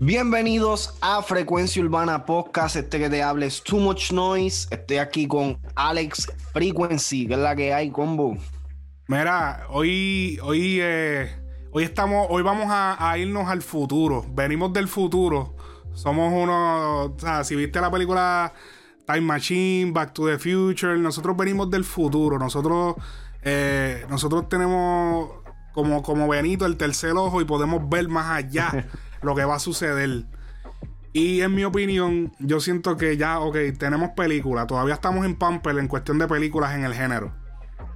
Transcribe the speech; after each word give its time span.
Bienvenidos 0.00 0.96
a 1.00 1.22
Frecuencia 1.22 1.82
Urbana 1.82 2.24
Podcast, 2.24 2.76
este 2.76 2.98
que 2.98 3.10
te 3.10 3.22
hables 3.22 3.62
Too 3.62 3.78
Much 3.78 4.12
Noise. 4.12 4.68
Estoy 4.70 4.98
aquí 4.98 5.26
con 5.28 5.58
Alex 5.74 6.32
Frequency, 6.52 7.26
que 7.26 7.34
es 7.34 7.40
la 7.40 7.54
que 7.54 7.74
hay, 7.74 7.90
combo. 7.90 8.36
Mira, 9.08 9.66
hoy, 9.70 10.38
hoy, 10.42 10.78
eh, 10.80 11.30
hoy 11.72 11.84
estamos, 11.84 12.26
hoy 12.30 12.42
vamos 12.42 12.66
a, 12.68 13.16
irnos 13.18 13.48
al 13.48 13.62
futuro. 13.62 14.24
Venimos 14.30 14.72
del 14.72 14.88
futuro. 14.88 15.56
Somos 15.94 16.32
unos, 16.32 17.10
o 17.10 17.16
sea, 17.18 17.44
si 17.44 17.56
viste 17.56 17.80
la 17.80 17.90
película 17.90 18.52
Time 19.06 19.22
Machine, 19.22 19.92
Back 19.92 20.12
to 20.12 20.26
the 20.26 20.38
Future, 20.38 20.96
nosotros 20.98 21.36
venimos 21.36 21.70
del 21.70 21.84
futuro. 21.84 22.38
Nosotros, 22.38 22.96
eh, 23.42 24.04
nosotros 24.08 24.48
tenemos 24.48 25.30
como, 25.72 26.02
como 26.02 26.28
Benito 26.28 26.66
el 26.66 26.76
tercer 26.76 27.12
ojo 27.12 27.40
y 27.40 27.44
podemos 27.44 27.88
ver 27.88 28.08
más 28.08 28.30
allá. 28.30 28.86
lo 29.22 29.34
que 29.34 29.44
va 29.44 29.56
a 29.56 29.58
suceder. 29.58 30.24
Y 31.12 31.40
en 31.40 31.54
mi 31.54 31.64
opinión, 31.64 32.32
yo 32.38 32.60
siento 32.60 32.96
que 32.96 33.16
ya, 33.16 33.40
ok, 33.40 33.56
tenemos 33.78 34.10
película. 34.10 34.66
Todavía 34.66 34.94
estamos 34.94 35.24
en 35.24 35.36
Pamper 35.36 35.76
en 35.78 35.88
cuestión 35.88 36.18
de 36.18 36.28
películas 36.28 36.74
en 36.74 36.84
el 36.84 36.94
género. 36.94 37.32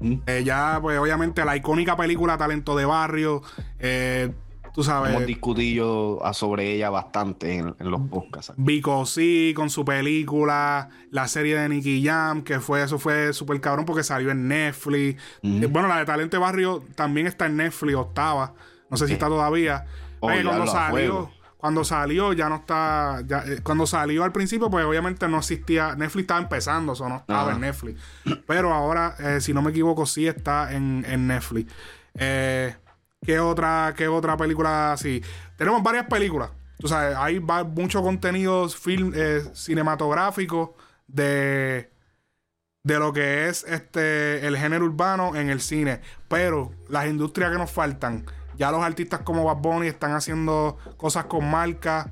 Mm. 0.01 0.15
Eh, 0.27 0.43
ya, 0.45 0.79
pues 0.81 0.99
obviamente, 0.99 1.45
la 1.45 1.57
icónica 1.57 1.97
película 1.97 2.39
Talento 2.39 2.77
de 2.77 2.85
Barrio. 2.85 3.43
Eh, 3.79 4.33
tú 4.75 4.83
sabes. 4.83 5.11
Hemos 5.11 5.27
discutido 5.27 6.21
sobre 6.33 6.73
ella 6.75 6.91
bastante 6.91 7.59
en, 7.59 7.75
los 7.79 8.01
podcasts. 8.03 8.53
Vico 8.57 9.07
sí, 9.07 9.53
con 9.57 9.71
su 9.71 9.85
película. 9.85 10.89
La 11.11 11.29
serie 11.29 11.59
de 11.59 11.69
Nicky 11.69 12.05
Jam, 12.05 12.43
que 12.43 12.61
fue, 12.61 12.83
eso 12.83 12.99
fue 12.99 13.33
súper 13.33 13.61
cabrón 13.61 13.85
porque 13.85 14.03
salió 14.03 14.31
en 14.31 14.49
Netflix. 14.49 15.21
Mm. 15.43 15.63
Eh, 15.63 15.67
bueno, 15.67 15.89
la 15.89 15.99
de 15.99 16.05
Talento 16.05 16.37
de 16.37 16.41
Barrio 16.41 16.83
también 16.95 17.27
está 17.27 17.47
en 17.47 17.57
Netflix, 17.57 17.97
octava. 17.97 18.55
No 18.91 18.97
sé 18.97 19.07
si 19.07 19.15
está 19.15 19.29
todavía 19.29 19.87
cuando 20.23 20.67
salió, 20.67 21.31
cuando 21.57 21.85
salió 21.85 22.33
ya 22.33 22.49
no 22.49 22.57
está, 22.57 23.21
eh, 23.21 23.61
cuando 23.63 23.87
salió 23.87 24.25
al 24.25 24.33
principio, 24.33 24.71
pues 24.71 24.85
obviamente 24.85 25.27
no 25.29 25.39
existía, 25.39 25.97
Netflix 25.97 26.23
estaba 26.23 26.41
empezando, 26.41 26.93
eso 26.93 27.09
no 27.09 27.17
estaba 27.17 27.53
en 27.53 27.61
Netflix. 27.61 28.01
Pero 28.47 28.73
ahora, 28.73 29.17
eh, 29.19 29.41
si 29.41 29.53
no 29.53 29.63
me 29.63 29.71
equivoco, 29.71 30.07
sí 30.07 30.27
está 30.27 30.73
en, 30.73 31.27
Netflix. 31.27 31.73
Eh, 32.15 32.77
¿qué, 33.25 33.39
otra, 33.39 33.95
¿Qué 33.97 34.09
otra 34.09 34.37
película 34.37 34.93
así? 34.93 35.23
Tenemos 35.57 35.83
varias 35.83 36.07
películas. 36.07 36.51
Tú 36.79 36.89
sabes, 36.89 37.17
hay 37.17 37.41
mucho 37.41 38.03
contenido 38.03 38.69
film, 38.69 39.13
cinematográfico 39.55 40.75
de 41.07 41.93
de 42.85 42.99
lo 42.99 43.13
que 43.13 43.49
es 43.49 43.65
este 43.65 44.47
el 44.47 44.57
género 44.57 44.85
urbano 44.85 45.37
en 45.37 45.51
el 45.51 45.61
cine. 45.61 46.01
Pero 46.29 46.73
las 46.89 47.07
industrias 47.07 47.51
que 47.53 47.59
nos 47.59 47.71
faltan, 47.71 48.25
ya 48.57 48.71
los 48.71 48.83
artistas 48.83 49.21
como 49.21 49.45
Bad 49.45 49.59
Bunny 49.59 49.89
están 49.89 50.13
haciendo 50.13 50.79
cosas 50.97 51.27
con 51.27 51.49
marcas. 51.49 52.09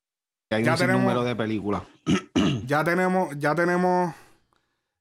ya 0.50 0.76
tenemos 0.76 1.02
número 1.02 1.24
de 1.24 1.36
películas. 1.36 1.82
ya 2.66 2.84
tenemos, 2.84 3.36
ya 3.38 3.54
tenemos, 3.54 4.14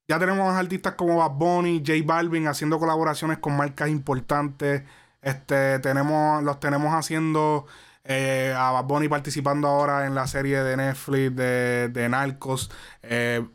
ya 0.08 0.20
tenemos 0.20 0.54
artistas 0.54 0.96
como 0.96 1.18
Bad 1.18 1.38
Bunny, 1.38 1.84
J 1.86 1.94
Balvin 2.06 2.48
haciendo 2.48 2.80
colaboraciones 2.80 3.38
con 3.38 3.56
marcas 3.56 3.90
importantes. 3.90 4.84
Este, 5.22 5.80
tenemos, 5.80 6.44
los 6.44 6.60
tenemos 6.60 6.94
haciendo 6.94 7.66
eh, 8.04 8.54
a 8.58 8.72
Bad 8.72 8.86
Bunny 8.86 9.08
participando 9.10 9.68
ahora 9.68 10.06
en 10.06 10.16
la 10.16 10.28
serie 10.28 10.64
de 10.64 10.78
Netflix 10.78 11.36
de, 11.36 11.90
de 11.90 12.10
Narcos. 12.10 12.72
Eh, 13.02 13.46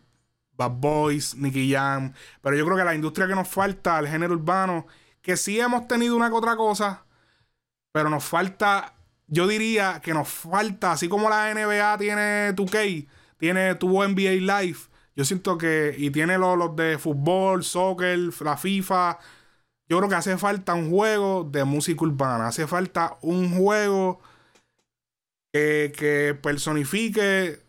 Bad 0.56 0.72
Boys, 0.72 1.34
Nicky 1.36 1.72
Jam. 1.72 2.12
Pero 2.42 2.56
yo 2.56 2.64
creo 2.64 2.76
que 2.76 2.84
la 2.84 2.94
industria 2.94 3.26
que 3.26 3.34
nos 3.34 3.48
falta, 3.48 3.98
el 3.98 4.08
género 4.08 4.34
urbano, 4.34 4.86
que 5.22 5.36
sí 5.36 5.60
hemos 5.60 5.88
tenido 5.88 6.16
una 6.16 6.28
que 6.28 6.36
otra 6.36 6.56
cosa, 6.56 7.04
pero 7.92 8.10
nos 8.10 8.24
falta, 8.24 8.94
yo 9.26 9.46
diría 9.46 10.00
que 10.02 10.14
nos 10.14 10.28
falta, 10.28 10.92
así 10.92 11.08
como 11.08 11.28
la 11.30 11.52
NBA 11.52 11.98
tiene 11.98 12.54
2K, 12.54 13.08
tiene 13.38 13.74
tu 13.76 14.02
NBA 14.02 14.60
Live, 14.60 14.78
yo 15.16 15.24
siento 15.24 15.56
que, 15.58 15.94
y 15.96 16.10
tiene 16.10 16.38
los, 16.38 16.74
de 16.76 16.98
fútbol, 16.98 17.64
soccer, 17.64 18.18
la 18.40 18.56
FIFA, 18.56 19.18
yo 19.88 19.98
creo 19.98 20.08
que 20.08 20.16
hace 20.16 20.38
falta 20.38 20.74
un 20.74 20.90
juego 20.90 21.44
de 21.44 21.64
música 21.64 22.04
urbana, 22.04 22.48
hace 22.48 22.66
falta 22.66 23.18
un 23.20 23.56
juego 23.56 24.20
que, 25.52 26.38
personifique 26.42 27.60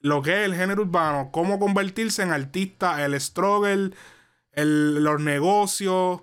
lo 0.00 0.22
que 0.22 0.40
es 0.40 0.46
el 0.46 0.54
género 0.54 0.82
urbano, 0.82 1.30
cómo 1.32 1.58
convertirse 1.58 2.22
en 2.22 2.30
artista, 2.30 3.04
el 3.04 3.20
struggle, 3.20 3.90
el, 4.52 5.02
los 5.02 5.20
negocios, 5.20 6.22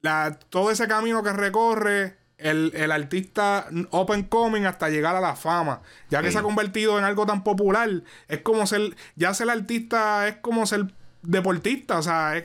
la, 0.00 0.38
todo 0.50 0.70
ese 0.70 0.88
camino 0.88 1.22
que 1.22 1.32
recorre 1.32 2.18
el, 2.38 2.92
artista 2.92 3.68
open 3.90 4.24
coming 4.24 4.62
hasta 4.62 4.88
llegar 4.88 5.16
a 5.16 5.20
la 5.20 5.36
fama. 5.36 5.82
Ya 6.10 6.22
que 6.22 6.30
se 6.30 6.38
ha 6.38 6.42
convertido 6.42 6.98
en 6.98 7.04
algo 7.04 7.26
tan 7.26 7.44
popular, 7.44 8.02
es 8.28 8.40
como 8.40 8.66
ser, 8.66 8.96
ya 9.14 9.32
ser 9.34 9.50
artista 9.50 10.28
es 10.28 10.36
como 10.36 10.66
ser 10.66 10.92
deportista, 11.26 11.98
o 11.98 12.02
sea, 12.02 12.42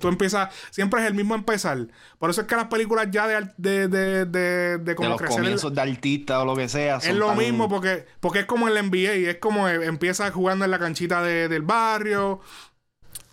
tú 0.00 0.08
empiezas, 0.08 0.52
siempre 0.70 1.00
es 1.00 1.06
el 1.06 1.14
mismo 1.14 1.34
empezar. 1.34 1.86
Por 2.18 2.30
eso 2.30 2.42
es 2.42 2.46
que 2.46 2.56
las 2.56 2.66
películas 2.66 3.08
ya 3.10 3.26
de, 3.26 3.48
de, 3.56 3.88
de, 3.88 4.24
de, 4.26 4.78
de 4.78 4.94
como 4.94 5.16
de 5.16 5.26
comienzos 5.26 5.74
de 5.74 5.80
artista 5.80 6.40
o 6.40 6.44
lo 6.44 6.56
que 6.56 6.68
sea. 6.68 6.96
Es 6.96 7.14
lo 7.14 7.34
mismo 7.34 7.68
porque, 7.68 8.06
porque 8.20 8.40
es 8.40 8.46
como 8.46 8.68
el 8.68 8.74
NBA, 8.74 9.30
es 9.30 9.38
como 9.38 9.68
empiezas 9.68 10.32
jugando 10.32 10.64
en 10.64 10.70
la 10.70 10.78
canchita 10.78 11.22
del 11.22 11.62
barrio, 11.62 12.40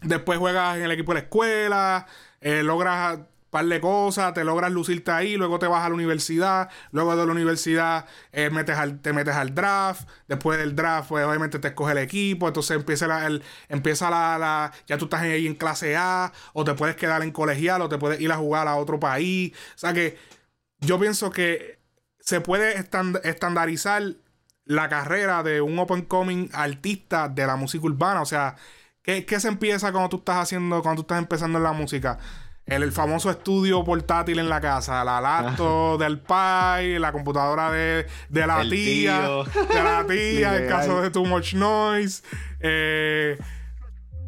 después 0.01 0.39
juegas 0.39 0.77
en 0.77 0.83
el 0.83 0.91
equipo 0.91 1.13
de 1.13 1.19
la 1.19 1.23
escuela, 1.23 2.07
eh, 2.41 2.63
logras 2.63 3.19
par 3.51 3.65
de 3.65 3.81
cosas, 3.81 4.33
te 4.33 4.43
logras 4.43 4.71
lucirte 4.71 5.11
ahí, 5.11 5.35
luego 5.35 5.59
te 5.59 5.67
vas 5.67 5.85
a 5.85 5.89
la 5.89 5.95
universidad, 5.95 6.69
luego 6.91 7.15
de 7.15 7.25
la 7.25 7.31
universidad 7.31 8.05
eh, 8.31 8.49
te 9.01 9.13
metes 9.13 9.35
al 9.35 9.53
draft, 9.53 10.09
después 10.27 10.57
del 10.57 10.75
draft, 10.75 11.09
pues 11.09 11.25
obviamente 11.25 11.59
te 11.59 11.67
escoge 11.67 11.91
el 11.91 11.97
equipo, 11.99 12.47
entonces 12.47 12.77
empieza 12.77 13.07
la, 13.07 13.27
el, 13.27 13.43
empieza 13.67 14.09
la, 14.09 14.71
ya 14.87 14.97
tú 14.97 15.05
estás 15.05 15.21
ahí 15.21 15.45
en 15.45 15.55
clase 15.55 15.97
A, 15.97 16.31
o 16.53 16.63
te 16.63 16.73
puedes 16.73 16.95
quedar 16.95 17.21
en 17.23 17.31
colegial, 17.31 17.81
o 17.81 17.89
te 17.89 17.97
puedes 17.97 18.21
ir 18.21 18.31
a 18.31 18.37
jugar 18.37 18.67
a 18.69 18.77
otro 18.77 18.99
país. 18.99 19.53
O 19.75 19.77
sea 19.77 19.93
que 19.93 20.17
yo 20.79 20.97
pienso 20.99 21.29
que 21.29 21.79
se 22.19 22.39
puede 22.39 22.75
estandarizar 23.23 24.15
la 24.63 24.87
carrera 24.87 25.43
de 25.43 25.59
un 25.61 25.77
open 25.77 26.03
coming 26.03 26.49
artista 26.53 27.27
de 27.27 27.45
la 27.45 27.57
música 27.57 27.85
urbana. 27.85 28.21
O 28.21 28.25
sea, 28.25 28.55
¿qué, 29.03 29.25
¿qué, 29.25 29.39
se 29.41 29.49
empieza 29.49 29.91
cuando 29.91 30.09
tú 30.09 30.17
estás 30.17 30.37
haciendo, 30.37 30.81
cuando 30.81 31.01
tú 31.01 31.05
estás 31.05 31.19
empezando 31.19 31.57
en 31.57 31.63
la 31.65 31.73
música? 31.73 32.17
El, 32.71 32.91
famoso 32.91 33.29
estudio 33.29 33.83
portátil 33.83 34.39
en 34.39 34.49
la 34.49 34.61
casa, 34.61 35.03
la 35.03 35.19
laptop 35.19 35.99
del 35.99 36.19
pai, 36.19 36.97
la 36.99 37.11
computadora 37.11 37.71
de, 37.71 38.05
la 38.29 38.61
tía, 38.61 39.21
de 39.21 39.83
la 39.83 40.05
tía, 40.07 40.55
el 40.55 40.67
caso 40.67 41.01
de 41.01 41.11
Too 41.11 41.25
Much 41.25 41.53
Noise, 41.53 42.23
eh, 42.61 43.37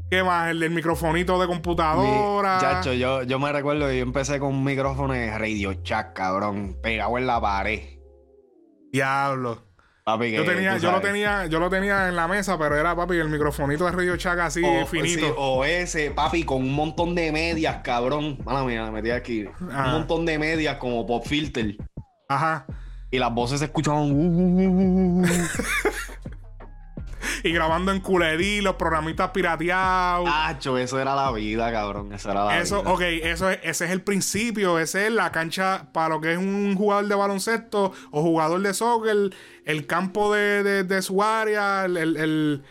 ¿qué 0.09 0.23
más? 0.23 0.51
El 0.51 0.59
del 0.59 0.71
microfonito 0.71 1.39
de 1.39 1.47
computadora. 1.47 2.57
chacho, 2.59 2.93
yo, 2.93 3.23
yo 3.23 3.39
me 3.39 3.51
recuerdo 3.51 3.87
que 3.87 3.97
yo 3.97 4.03
empecé 4.03 4.39
con 4.39 4.49
un 4.49 4.63
micrófono 4.63 5.13
de 5.13 5.37
Radio 5.37 5.73
Chat, 5.83 6.13
cabrón, 6.13 6.77
pegado 6.81 7.17
en 7.17 7.27
la 7.27 7.39
pared. 7.39 7.81
Diablo 8.91 9.72
yo, 10.05 10.43
tenía, 10.45 10.77
yo 10.77 10.91
lo 10.91 11.01
tenía, 11.01 11.45
yo 11.45 11.59
lo 11.59 11.69
tenía 11.69 12.09
en 12.09 12.15
la 12.15 12.27
mesa, 12.27 12.57
pero 12.57 12.75
era 12.77 12.95
papi 12.95 13.15
el 13.15 13.29
microfonito 13.29 13.85
de 13.85 13.91
Radio 13.91 14.17
Chaga 14.17 14.47
así 14.47 14.61
finito. 14.89 15.33
o 15.37 15.63
ese, 15.63 16.11
papi, 16.11 16.43
con 16.43 16.61
un 16.61 16.73
montón 16.73 17.15
de 17.15 17.31
medias, 17.31 17.77
cabrón. 17.83 18.37
Mala 18.43 18.63
mía, 18.65 18.83
me 18.85 18.91
metí 18.91 19.11
aquí. 19.11 19.45
Un 19.61 19.91
montón 19.91 20.25
de 20.25 20.37
medias 20.37 20.77
como 20.77 21.05
pop 21.05 21.25
filter. 21.25 21.77
Ajá. 22.27 22.65
Y 23.11 23.19
las 23.19 23.33
voces 23.33 23.59
se 23.59 23.65
escuchaban. 23.65 25.23
Y 27.43 27.51
grabando 27.51 27.91
en 27.91 27.99
culerí, 27.99 28.61
los 28.61 28.75
programitas 28.75 29.31
pirateados. 29.31 30.29
Acho, 30.31 30.77
eso 30.77 30.99
era 30.99 31.15
la 31.15 31.31
vida, 31.31 31.71
cabrón. 31.71 32.13
Eso 32.13 32.31
era 32.31 32.45
la 32.45 32.59
eso, 32.59 32.81
vida. 32.81 32.91
Ok, 32.91 33.01
eso 33.01 33.49
es, 33.49 33.59
ese 33.63 33.85
es 33.85 33.91
el 33.91 34.01
principio. 34.01 34.79
Ese 34.79 35.07
es 35.07 35.13
la 35.13 35.31
cancha 35.31 35.87
para 35.93 36.09
lo 36.09 36.21
que 36.21 36.33
es 36.33 36.37
un 36.37 36.75
jugador 36.75 37.07
de 37.07 37.15
baloncesto 37.15 37.91
o 38.11 38.21
jugador 38.21 38.61
de 38.61 38.73
soccer. 38.73 39.31
El 39.65 39.85
campo 39.87 40.33
de, 40.33 40.83
de, 40.83 41.01
su 41.01 41.23
área. 41.23 41.85
El, 41.85 42.63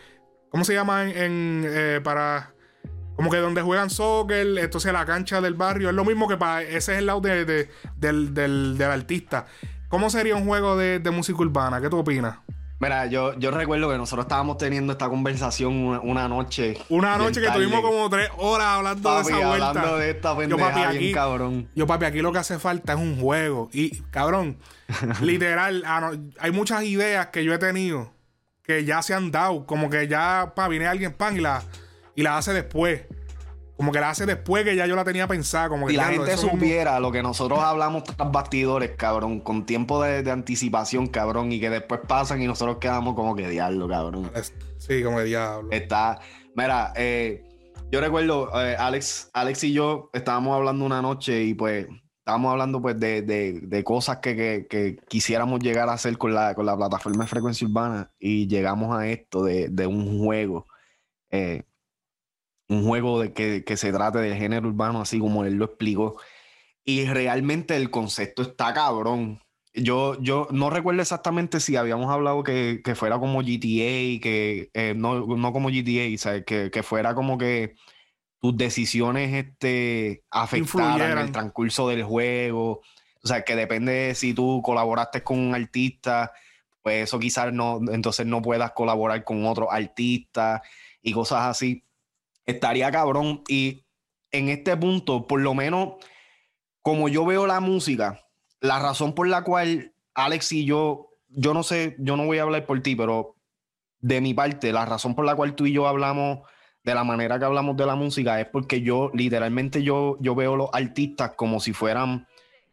¿Cómo 0.49 0.63
se 0.63 0.73
llama 0.73 1.09
en, 1.09 1.65
eh, 1.67 1.99
para 2.03 2.53
como 3.15 3.29
que 3.29 3.37
donde 3.37 3.61
juegan 3.61 3.89
soccer, 3.89 4.57
entonces 4.57 4.91
la 4.91 5.05
cancha 5.05 5.39
del 5.39 5.53
barrio, 5.53 5.89
es 5.89 5.95
lo 5.95 6.03
mismo 6.03 6.27
que 6.27 6.37
para 6.37 6.63
ese 6.63 6.93
es 6.93 6.99
el 6.99 7.05
lado 7.05 7.21
de, 7.21 7.45
del, 7.45 8.33
del, 8.33 8.77
del, 8.77 8.91
artista. 8.91 9.45
¿Cómo 9.87 10.09
sería 10.09 10.35
un 10.35 10.45
juego 10.45 10.75
de, 10.75 10.99
de 10.99 11.11
música 11.11 11.39
urbana? 11.39 11.79
¿Qué 11.79 11.89
tú 11.89 11.97
opinas? 11.97 12.37
Mira, 12.83 13.05
yo, 13.05 13.33
yo 13.39 13.49
recuerdo 13.49 13.89
que 13.89 13.97
nosotros 13.97 14.25
estábamos 14.25 14.57
teniendo 14.57 14.91
esta 14.91 15.07
conversación 15.07 15.73
una, 16.03 16.27
noche. 16.27 16.77
Una 16.89 17.17
noche 17.17 17.39
que 17.39 17.49
tuvimos 17.49 17.79
como 17.79 18.09
tres 18.09 18.29
horas 18.37 18.67
hablando 18.67 19.15
de 19.15 19.21
esa 19.21 19.47
vuelta. 19.47 19.69
Hablando 19.69 19.97
de 19.97 20.09
esta 20.09 20.35
pendeja 20.35 20.59
yo, 20.59 20.73
papi, 20.73 20.97
aquí, 20.97 21.11
cabrón. 21.13 21.69
Yo, 21.75 21.87
papi, 21.87 22.05
aquí 22.05 22.19
lo 22.19 22.33
que 22.33 22.39
hace 22.39 22.59
falta 22.59 22.91
es 22.91 22.99
un 22.99 23.21
juego. 23.21 23.69
Y, 23.71 24.01
cabrón, 24.11 24.57
literal, 25.21 25.83
ah, 25.85 26.11
hay 26.39 26.51
muchas 26.51 26.83
ideas 26.83 27.27
que 27.27 27.45
yo 27.45 27.53
he 27.53 27.57
tenido 27.57 28.11
que 28.63 28.83
ya 28.83 29.01
se 29.01 29.13
han 29.13 29.31
dado. 29.31 29.65
Como 29.65 29.89
que 29.89 30.09
ya, 30.09 30.51
pa, 30.53 30.67
viene 30.67 30.85
alguien 30.85 31.13
pan 31.13 31.37
y 31.37 31.39
la, 31.39 31.63
y 32.15 32.23
la 32.23 32.37
hace 32.37 32.51
después. 32.51 33.03
Como 33.77 33.91
que 33.91 33.99
la 33.99 34.11
hace 34.11 34.25
después 34.25 34.63
que 34.63 34.75
ya 34.75 34.85
yo 34.85 34.95
la 34.95 35.03
tenía 35.03 35.27
pensada. 35.27 35.69
Como 35.69 35.87
que 35.87 35.93
si 35.93 35.97
la 35.97 36.05
gente 36.05 36.37
supiera 36.37 36.99
lo 36.99 37.11
que 37.11 37.23
nosotros 37.23 37.59
hablamos 37.59 38.03
tras 38.03 38.31
bastidores, 38.31 38.91
cabrón, 38.91 39.39
con 39.39 39.65
tiempo 39.65 40.01
de, 40.01 40.29
anticipación, 40.29 41.07
cabrón, 41.07 41.51
y 41.51 41.59
que 41.59 41.69
después 41.69 42.01
pasan 42.07 42.41
y 42.41 42.47
nosotros 42.47 42.77
quedamos 42.77 43.15
como 43.15 43.35
que 43.35 43.49
diablo, 43.49 43.87
cabrón. 43.87 44.31
Sí, 44.77 45.03
como 45.03 45.17
que 45.17 45.23
diablo. 45.25 45.69
Está, 45.71 46.19
mira, 46.55 46.93
eh, 46.95 47.43
yo 47.91 48.01
recuerdo, 48.01 48.49
eh, 48.59 48.75
Alex, 48.77 49.29
Alex 49.33 49.63
y 49.63 49.73
yo 49.73 50.09
estábamos 50.13 50.55
hablando 50.55 50.85
una 50.85 51.01
noche 51.01 51.43
y 51.43 51.53
pues 51.53 51.87
estábamos 52.23 52.51
hablando 52.51 52.81
pues 52.81 52.99
de, 52.99 53.83
cosas 53.85 54.17
que, 54.17 54.97
quisiéramos 55.09 55.59
llegar 55.59 55.89
a 55.89 55.93
hacer 55.93 56.17
con 56.17 56.33
la, 56.33 56.55
con 56.55 56.65
la 56.65 56.77
plataforma 56.77 57.25
de 57.25 57.29
frecuencia 57.29 57.67
urbana 57.67 58.11
y 58.17 58.47
llegamos 58.47 58.97
a 58.97 59.07
esto 59.07 59.43
de, 59.43 59.87
un 59.87 60.23
juego. 60.23 60.65
Eh, 61.31 61.63
un 62.73 62.85
juego 62.85 63.21
de 63.21 63.33
que, 63.33 63.77
se 63.77 63.91
trate 63.91 64.19
de 64.19 64.35
género 64.35 64.69
urbano, 64.69 65.01
así 65.01 65.19
como 65.19 65.45
él 65.45 65.55
lo 65.55 65.65
explicó. 65.65 66.17
Y 66.83 67.05
realmente 67.05 67.75
el 67.75 67.89
concepto 67.89 68.41
está 68.41 68.73
cabrón. 68.73 69.41
Yo, 69.73 70.21
yo 70.21 70.47
no 70.51 70.69
recuerdo 70.69 71.01
exactamente 71.01 71.59
si 71.59 71.75
habíamos 71.75 72.11
hablado 72.11 72.43
que, 72.43 72.81
fuera 72.95 73.19
como 73.19 73.39
GTA, 73.41 74.21
que 74.21 74.69
eh, 74.73 74.93
no, 74.95 75.25
como 75.25 75.69
GTA, 75.69 76.43
Que, 76.45 76.69
que, 76.71 76.83
fuera 76.83 77.15
como 77.15 77.37
que 77.37 77.75
tus 78.39 78.57
decisiones 78.57 79.33
este, 79.33 80.23
afectaran 80.29 81.17
el 81.17 81.31
transcurso 81.31 81.87
del 81.87 82.03
juego. 82.03 82.81
O 83.23 83.27
sea, 83.27 83.43
que 83.43 83.55
depende 83.55 84.13
si 84.15 84.33
tú 84.33 84.61
colaboraste 84.61 85.23
con 85.23 85.39
un 85.39 85.55
artista, 85.55 86.33
pues 86.81 87.05
eso 87.05 87.17
quizás 87.17 87.53
no, 87.53 87.79
entonces 87.91 88.25
no 88.25 88.41
puedas 88.41 88.73
colaborar 88.73 89.23
con 89.23 89.45
otro 89.45 89.71
artista 89.71 90.61
y 91.01 91.13
cosas 91.13 91.43
así 91.43 91.85
estaría 92.45 92.91
cabrón. 92.91 93.43
Y 93.47 93.85
en 94.31 94.49
este 94.49 94.75
punto, 94.77 95.27
por 95.27 95.41
lo 95.41 95.53
menos, 95.53 95.95
como 96.81 97.09
yo 97.09 97.25
veo 97.25 97.47
la 97.47 97.59
música, 97.59 98.19
la 98.59 98.79
razón 98.79 99.13
por 99.13 99.27
la 99.27 99.43
cual 99.43 99.93
Alex 100.15 100.51
y 100.51 100.65
yo, 100.65 101.09
yo 101.27 101.53
no 101.53 101.63
sé, 101.63 101.95
yo 101.99 102.17
no 102.17 102.25
voy 102.25 102.39
a 102.39 102.43
hablar 102.43 102.65
por 102.65 102.81
ti, 102.81 102.95
pero 102.95 103.35
de 103.99 104.21
mi 104.21 104.33
parte, 104.33 104.71
la 104.71 104.85
razón 104.85 105.15
por 105.15 105.25
la 105.25 105.35
cual 105.35 105.55
tú 105.55 105.65
y 105.65 105.73
yo 105.73 105.87
hablamos 105.87 106.39
de 106.83 106.93
la 106.93 107.03
manera 107.03 107.39
que 107.39 107.45
hablamos 107.45 107.77
de 107.77 107.85
la 107.85 107.95
música 107.95 108.39
es 108.41 108.47
porque 108.47 108.81
yo, 108.81 109.11
literalmente, 109.13 109.83
yo, 109.83 110.17
yo 110.19 110.35
veo 110.35 110.55
los 110.55 110.69
artistas 110.73 111.33
como 111.35 111.59
si 111.59 111.73
fueran. 111.73 112.27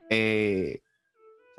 Eh, 0.08 0.82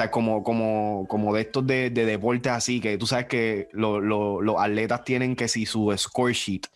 como, 0.09 0.43
como, 0.43 1.05
como 1.07 1.33
de 1.35 1.41
estos 1.41 1.67
de, 1.67 1.89
de, 1.91 2.05
deportes 2.05 2.51
así, 2.51 2.79
que 2.79 2.97
tú 2.97 3.05
sabes 3.05 3.27
que 3.27 3.69
los 3.73 4.55
atletas 4.57 5.03
tienen 5.03 5.35
que 5.35 5.47
si 5.47 5.65
su 5.65 5.95
score 5.95 6.33
sheet, 6.33 6.67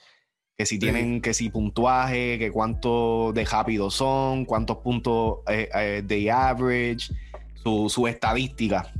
que 0.57 0.65
si 0.65 0.79
tienen, 0.79 1.21
que 1.21 1.33
si 1.33 1.49
puntuaje, 1.49 2.39
que 2.39 2.49
cuánto 2.51 3.33
de 3.33 3.43
rápido 3.43 3.91
son, 3.91 4.45
cuántos 4.45 4.77
puntos 4.77 5.39
eh, 5.49 5.69
eh, 5.75 6.01
de 6.05 6.31
average, 6.31 7.13
su, 7.55 7.89
su 7.89 8.07
estadística. 8.07 8.93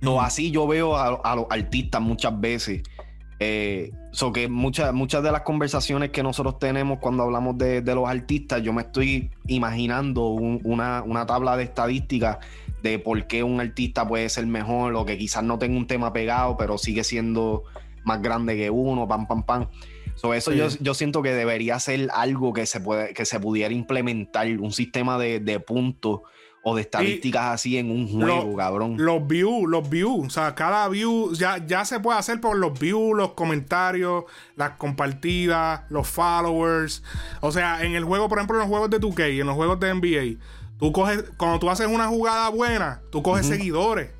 No, 0.00 0.20
así 0.20 0.50
yo 0.50 0.66
veo 0.66 0.96
a, 0.96 1.36
los 1.36 1.46
artistas 1.50 2.00
muchas 2.00 2.38
veces. 2.40 2.82
Eh, 3.38 3.92
que 4.32 4.48
muchas, 4.48 4.94
muchas 4.94 5.22
de 5.22 5.30
las 5.30 5.42
conversaciones 5.42 6.08
que 6.08 6.22
nosotros 6.22 6.58
tenemos 6.58 6.98
cuando 7.00 7.22
hablamos 7.22 7.58
de, 7.58 7.82
los 7.82 8.08
artistas, 8.08 8.62
yo 8.62 8.72
me 8.72 8.82
estoy 8.82 9.30
imaginando 9.46 10.28
una, 10.28 11.02
una, 11.02 11.26
tabla 11.26 11.54
de 11.56 11.64
estadísticas 11.64 12.38
de 12.82 12.98
por 12.98 13.26
qué 13.26 13.42
un 13.42 13.60
artista 13.60 14.08
puede 14.08 14.30
ser 14.30 14.46
mejor 14.46 14.94
o 14.94 15.04
que 15.04 15.18
quizás 15.18 15.44
no 15.44 15.58
tenga 15.58 15.76
un 15.76 15.86
tema 15.86 16.14
pegado, 16.14 16.56
pero 16.56 16.78
sigue 16.78 17.04
siendo 17.04 17.64
más 18.04 18.22
grande 18.22 18.56
que 18.56 18.70
uno, 18.70 19.06
pam, 19.06 19.26
pam, 19.26 19.42
pam 19.42 19.68
eso 20.34 20.52
yo, 20.52 20.94
siento 20.94 21.22
que 21.22 21.32
debería 21.32 21.78
ser 21.78 22.08
algo 22.12 22.52
que 22.52 22.66
se, 22.66 22.80
puede, 22.80 23.12
que 23.14 23.24
se 23.24 23.38
pudiera 23.38 23.74
implementar, 23.74 24.46
un 24.58 24.72
sistema 24.72 25.18
de, 25.18 25.60
puntos 25.60 26.20
o 26.62 26.74
de 26.74 26.82
estadísticas 26.82 27.44
así 27.54 27.78
en 27.78 27.90
un 27.90 28.08
juego, 28.08 28.56
cabrón. 28.56 28.96
Los 28.98 29.26
views, 29.26 29.68
los 29.68 29.88
views, 29.88 30.26
o 30.26 30.30
sea, 30.30 30.54
cada 30.54 30.88
view 30.88 31.32
ya, 31.34 31.64
ya 31.64 31.84
se 31.84 32.00
puede 32.00 32.18
hacer 32.18 32.40
por 32.40 32.56
los 32.56 32.78
views, 32.78 33.16
los 33.16 33.34
comentarios, 33.34 34.24
las 34.56 34.70
compartidas, 34.72 35.82
los 35.90 36.08
followers. 36.08 37.04
O 37.40 37.52
sea, 37.52 37.84
en 37.84 37.94
el 37.94 38.04
juego, 38.04 38.28
por 38.28 38.38
ejemplo, 38.38 38.56
en 38.56 38.60
los 38.60 38.68
juegos 38.68 38.90
de 38.90 39.00
2K, 39.00 39.40
en 39.40 39.46
los 39.46 39.54
juegos 39.54 39.78
de 39.78 39.94
NBA, 39.94 40.42
tú 40.78 40.90
coges, 40.90 41.24
cuando 41.36 41.60
tú 41.60 41.70
haces 41.70 41.86
una 41.86 42.08
jugada 42.08 42.48
buena, 42.48 43.00
tú 43.12 43.22
coges 43.22 43.46
seguidores. 43.46 44.10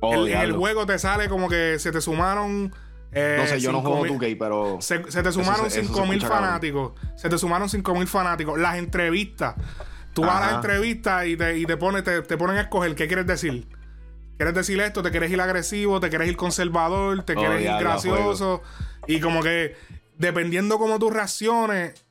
Oh, 0.00 0.26
en 0.26 0.38
el 0.38 0.52
juego 0.52 0.86
te 0.86 0.98
sale 0.98 1.28
como 1.28 1.48
que 1.48 1.78
se 1.78 1.92
te 1.92 2.00
sumaron 2.00 2.72
eh, 3.12 3.36
no 3.40 3.46
sé, 3.46 3.60
yo 3.60 3.72
no 3.72 3.80
juego 3.80 4.06
2K, 4.06 4.36
pero. 4.38 4.78
Se, 4.80 4.98
te 4.98 5.32
sumaron 5.32 5.66
5.000 5.66 6.20
fanáticos. 6.26 6.92
Se 7.16 7.28
te 7.28 7.38
sumaron 7.38 7.68
5.000 7.68 8.06
fanáticos. 8.06 8.58
Las 8.58 8.76
entrevistas. 8.76 9.54
Tú 10.12 10.22
vas 10.22 10.42
a 10.42 10.46
las 10.46 10.54
entrevistas 10.56 11.26
y 11.26 11.36
te, 11.36 11.58
y 11.58 11.64
te, 11.64 11.76
te, 11.76 12.36
ponen 12.36 12.56
a 12.56 12.60
escoger 12.60 12.94
qué 12.94 13.06
quieres 13.06 13.26
decir. 13.26 13.68
¿Quieres 14.36 14.54
decir 14.54 14.80
esto? 14.80 15.02
¿Te 15.02 15.10
quieres 15.10 15.30
ir 15.30 15.40
agresivo? 15.40 16.00
¿Te 16.00 16.08
quieres 16.10 16.28
ir 16.28 16.36
conservador? 16.36 17.22
¿Te 17.22 17.32
oh, 17.32 17.36
quieres 17.36 17.62
ir 17.62 17.72
gracioso? 17.78 18.62
Y 19.06 19.20
como 19.20 19.42
que, 19.42 19.76
dependiendo 20.16 20.78
cómo 20.78 20.98
tú 20.98 21.10
reacciones, 21.10 22.04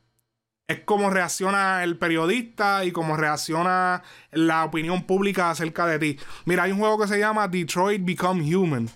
es 0.67 0.79
como 0.81 1.09
reacciona 1.09 1.83
el 1.83 1.97
periodista 1.97 2.83
y 2.85 2.91
cómo 2.91 3.15
reacciona 3.15 4.03
la 4.31 4.65
opinión 4.65 5.03
pública 5.03 5.49
acerca 5.49 5.85
de 5.85 5.99
ti. 5.99 6.19
Mira, 6.45 6.63
hay 6.63 6.71
un 6.71 6.79
juego 6.79 6.99
que 6.99 7.07
se 7.07 7.19
llama 7.19 7.47
Detroit 7.47 8.03
Become 8.03 8.55
Human 8.55 8.89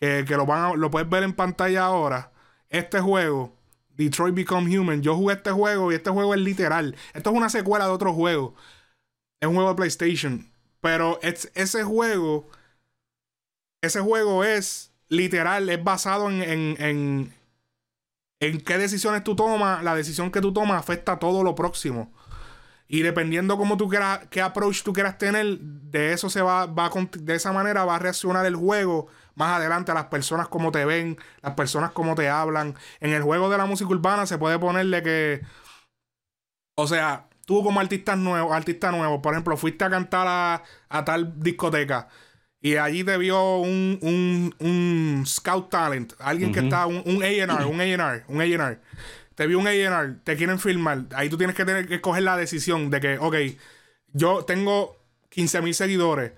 que, 0.00 0.36
lo, 0.36 0.46
van 0.46 0.80
lo 0.80 0.90
puedes 0.90 1.08
ver 1.08 1.22
en 1.22 1.34
pantalla 1.34 1.84
ahora. 1.84 2.32
Este 2.70 3.00
juego, 3.00 3.56
Detroit 3.90 4.34
Become 4.34 4.78
Human, 4.78 5.02
yo 5.02 5.14
jugué 5.14 5.34
este 5.34 5.50
juego 5.50 5.92
y 5.92 5.96
este 5.96 6.10
juego 6.10 6.34
es 6.34 6.40
literal. 6.40 6.96
Esto 7.12 7.30
es 7.30 7.36
una 7.36 7.50
secuela 7.50 7.84
de 7.84 7.92
otro 7.92 8.14
juego. 8.14 8.54
Es 9.40 9.48
un 9.48 9.54
juego 9.54 9.70
de 9.70 9.76
PlayStation. 9.76 10.50
Pero 10.80 11.20
ese 11.22 11.84
juego, 11.84 12.48
ese 13.82 14.00
juego 14.00 14.44
es 14.44 14.92
literal, 15.08 15.68
es 15.68 15.82
basado 15.84 16.30
en, 16.30 16.42
en, 16.42 17.34
en, 18.40 18.60
qué 18.62 18.78
decisiones 18.78 19.22
tú 19.22 19.36
tomas. 19.36 19.84
La 19.84 19.94
decisión 19.94 20.30
que 20.30 20.40
tú 20.40 20.52
tomas 20.52 20.78
afecta 20.78 21.12
a 21.12 21.18
todo 21.18 21.42
lo 21.42 21.54
próximo. 21.54 22.12
Y 22.88 23.02
dependiendo 23.02 23.56
cómo 23.58 23.76
tú 23.76 23.88
quieras, 23.88 24.26
qué 24.30 24.40
approach 24.40 24.82
tú 24.82 24.92
quieras 24.92 25.18
tener, 25.18 25.60
de 25.60 26.12
eso 26.12 26.30
se 26.30 26.42
va, 26.42 26.66
va 26.66 26.90
de 27.18 27.34
esa 27.34 27.52
manera 27.52 27.84
va 27.84 27.96
a 27.96 27.98
reaccionar 27.98 28.46
el 28.46 28.56
juego 28.56 29.08
más 29.34 29.58
adelante 29.58 29.92
a 29.92 29.94
las 29.94 30.06
personas 30.06 30.48
como 30.48 30.72
te 30.72 30.84
ven, 30.84 31.18
las 31.42 31.54
personas 31.54 31.92
como 31.92 32.14
te 32.14 32.28
hablan. 32.28 32.74
En 33.00 33.12
el 33.12 33.22
juego 33.22 33.50
de 33.50 33.58
la 33.58 33.66
música 33.66 33.90
urbana 33.90 34.26
se 34.26 34.38
puede 34.38 34.58
ponerle 34.58 35.02
que, 35.02 35.42
o 36.76 36.86
sea, 36.86 37.28
tú 37.46 37.62
como 37.62 37.80
artista 37.80 38.16
nuevo, 38.16 38.52
artista 38.52 38.90
nuevo, 38.92 39.20
por 39.22 39.34
ejemplo, 39.34 39.56
fuiste 39.56 39.84
a 39.84 39.90
cantar 39.90 40.62
a, 40.88 41.04
tal 41.04 41.40
discoteca 41.40 42.08
y 42.60 42.76
allí 42.76 43.04
te 43.04 43.16
vio 43.16 43.58
un, 43.58 43.98
un, 44.02 44.54
un 44.58 45.24
scout 45.26 45.70
talent, 45.70 46.12
alguien 46.18 46.52
que 46.52 46.60
está, 46.60 46.86
un, 46.86 47.02
un 47.06 47.22
A&R, 47.22 47.64
un 47.64 47.80
A&R, 47.80 48.24
un 48.28 48.40
A&R. 48.40 48.78
Te 49.34 49.46
vio 49.46 49.58
un 49.58 49.66
A&R, 49.66 50.16
te 50.24 50.36
quieren 50.36 50.58
filmar. 50.58 51.06
Ahí 51.14 51.30
tú 51.30 51.38
tienes 51.38 51.56
que 51.56 51.64
tener 51.64 51.88
que 51.88 51.94
escoger 51.94 52.22
la 52.22 52.36
decisión 52.36 52.90
de 52.90 53.00
que, 53.00 53.18
ok, 53.18 53.34
yo 54.12 54.44
tengo 54.44 55.00
15 55.30 55.62
mil 55.62 55.74
seguidores 55.74 56.32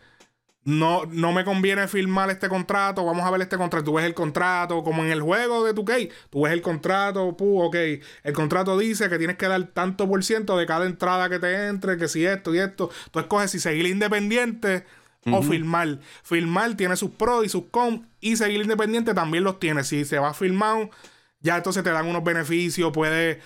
no, 0.64 1.06
no 1.06 1.32
me 1.32 1.44
conviene 1.44 1.88
firmar 1.88 2.30
este 2.30 2.48
contrato, 2.48 3.04
vamos 3.04 3.24
a 3.24 3.30
ver 3.30 3.42
este 3.42 3.56
contrato, 3.56 3.84
tú 3.84 3.94
ves 3.94 4.04
el 4.04 4.14
contrato, 4.14 4.84
como 4.84 5.04
en 5.04 5.10
el 5.10 5.20
juego 5.20 5.64
de 5.64 5.74
tu 5.74 5.84
k 5.84 5.94
tú 6.30 6.42
ves 6.42 6.52
el 6.52 6.62
contrato, 6.62 7.36
pu, 7.36 7.62
ok, 7.62 7.76
el 8.22 8.32
contrato 8.32 8.78
dice 8.78 9.08
que 9.08 9.18
tienes 9.18 9.36
que 9.36 9.48
dar 9.48 9.62
tanto 9.68 10.08
por 10.08 10.22
ciento 10.22 10.56
de 10.56 10.66
cada 10.66 10.86
entrada 10.86 11.28
que 11.28 11.38
te 11.40 11.66
entre, 11.66 11.96
que 11.96 12.06
si 12.06 12.24
esto 12.24 12.54
y 12.54 12.58
esto, 12.58 12.90
tú 13.10 13.18
escoges 13.18 13.50
si 13.50 13.58
seguir 13.58 13.86
independiente 13.86 14.84
o 15.30 15.42
firmar. 15.42 16.00
Firmar 16.24 16.76
tiene 16.76 16.96
sus 16.96 17.10
pros 17.10 17.44
y 17.44 17.48
sus 17.48 17.64
cons, 17.70 18.02
y 18.20 18.36
seguir 18.36 18.60
independiente 18.60 19.14
también 19.14 19.44
los 19.44 19.60
tiene. 19.60 19.84
Si 19.84 20.04
se 20.04 20.18
va 20.18 20.34
firmado, 20.34 20.90
ya 21.40 21.56
entonces 21.56 21.84
te 21.84 21.90
dan 21.90 22.06
unos 22.06 22.24
beneficios, 22.24 22.92
puedes... 22.92 23.38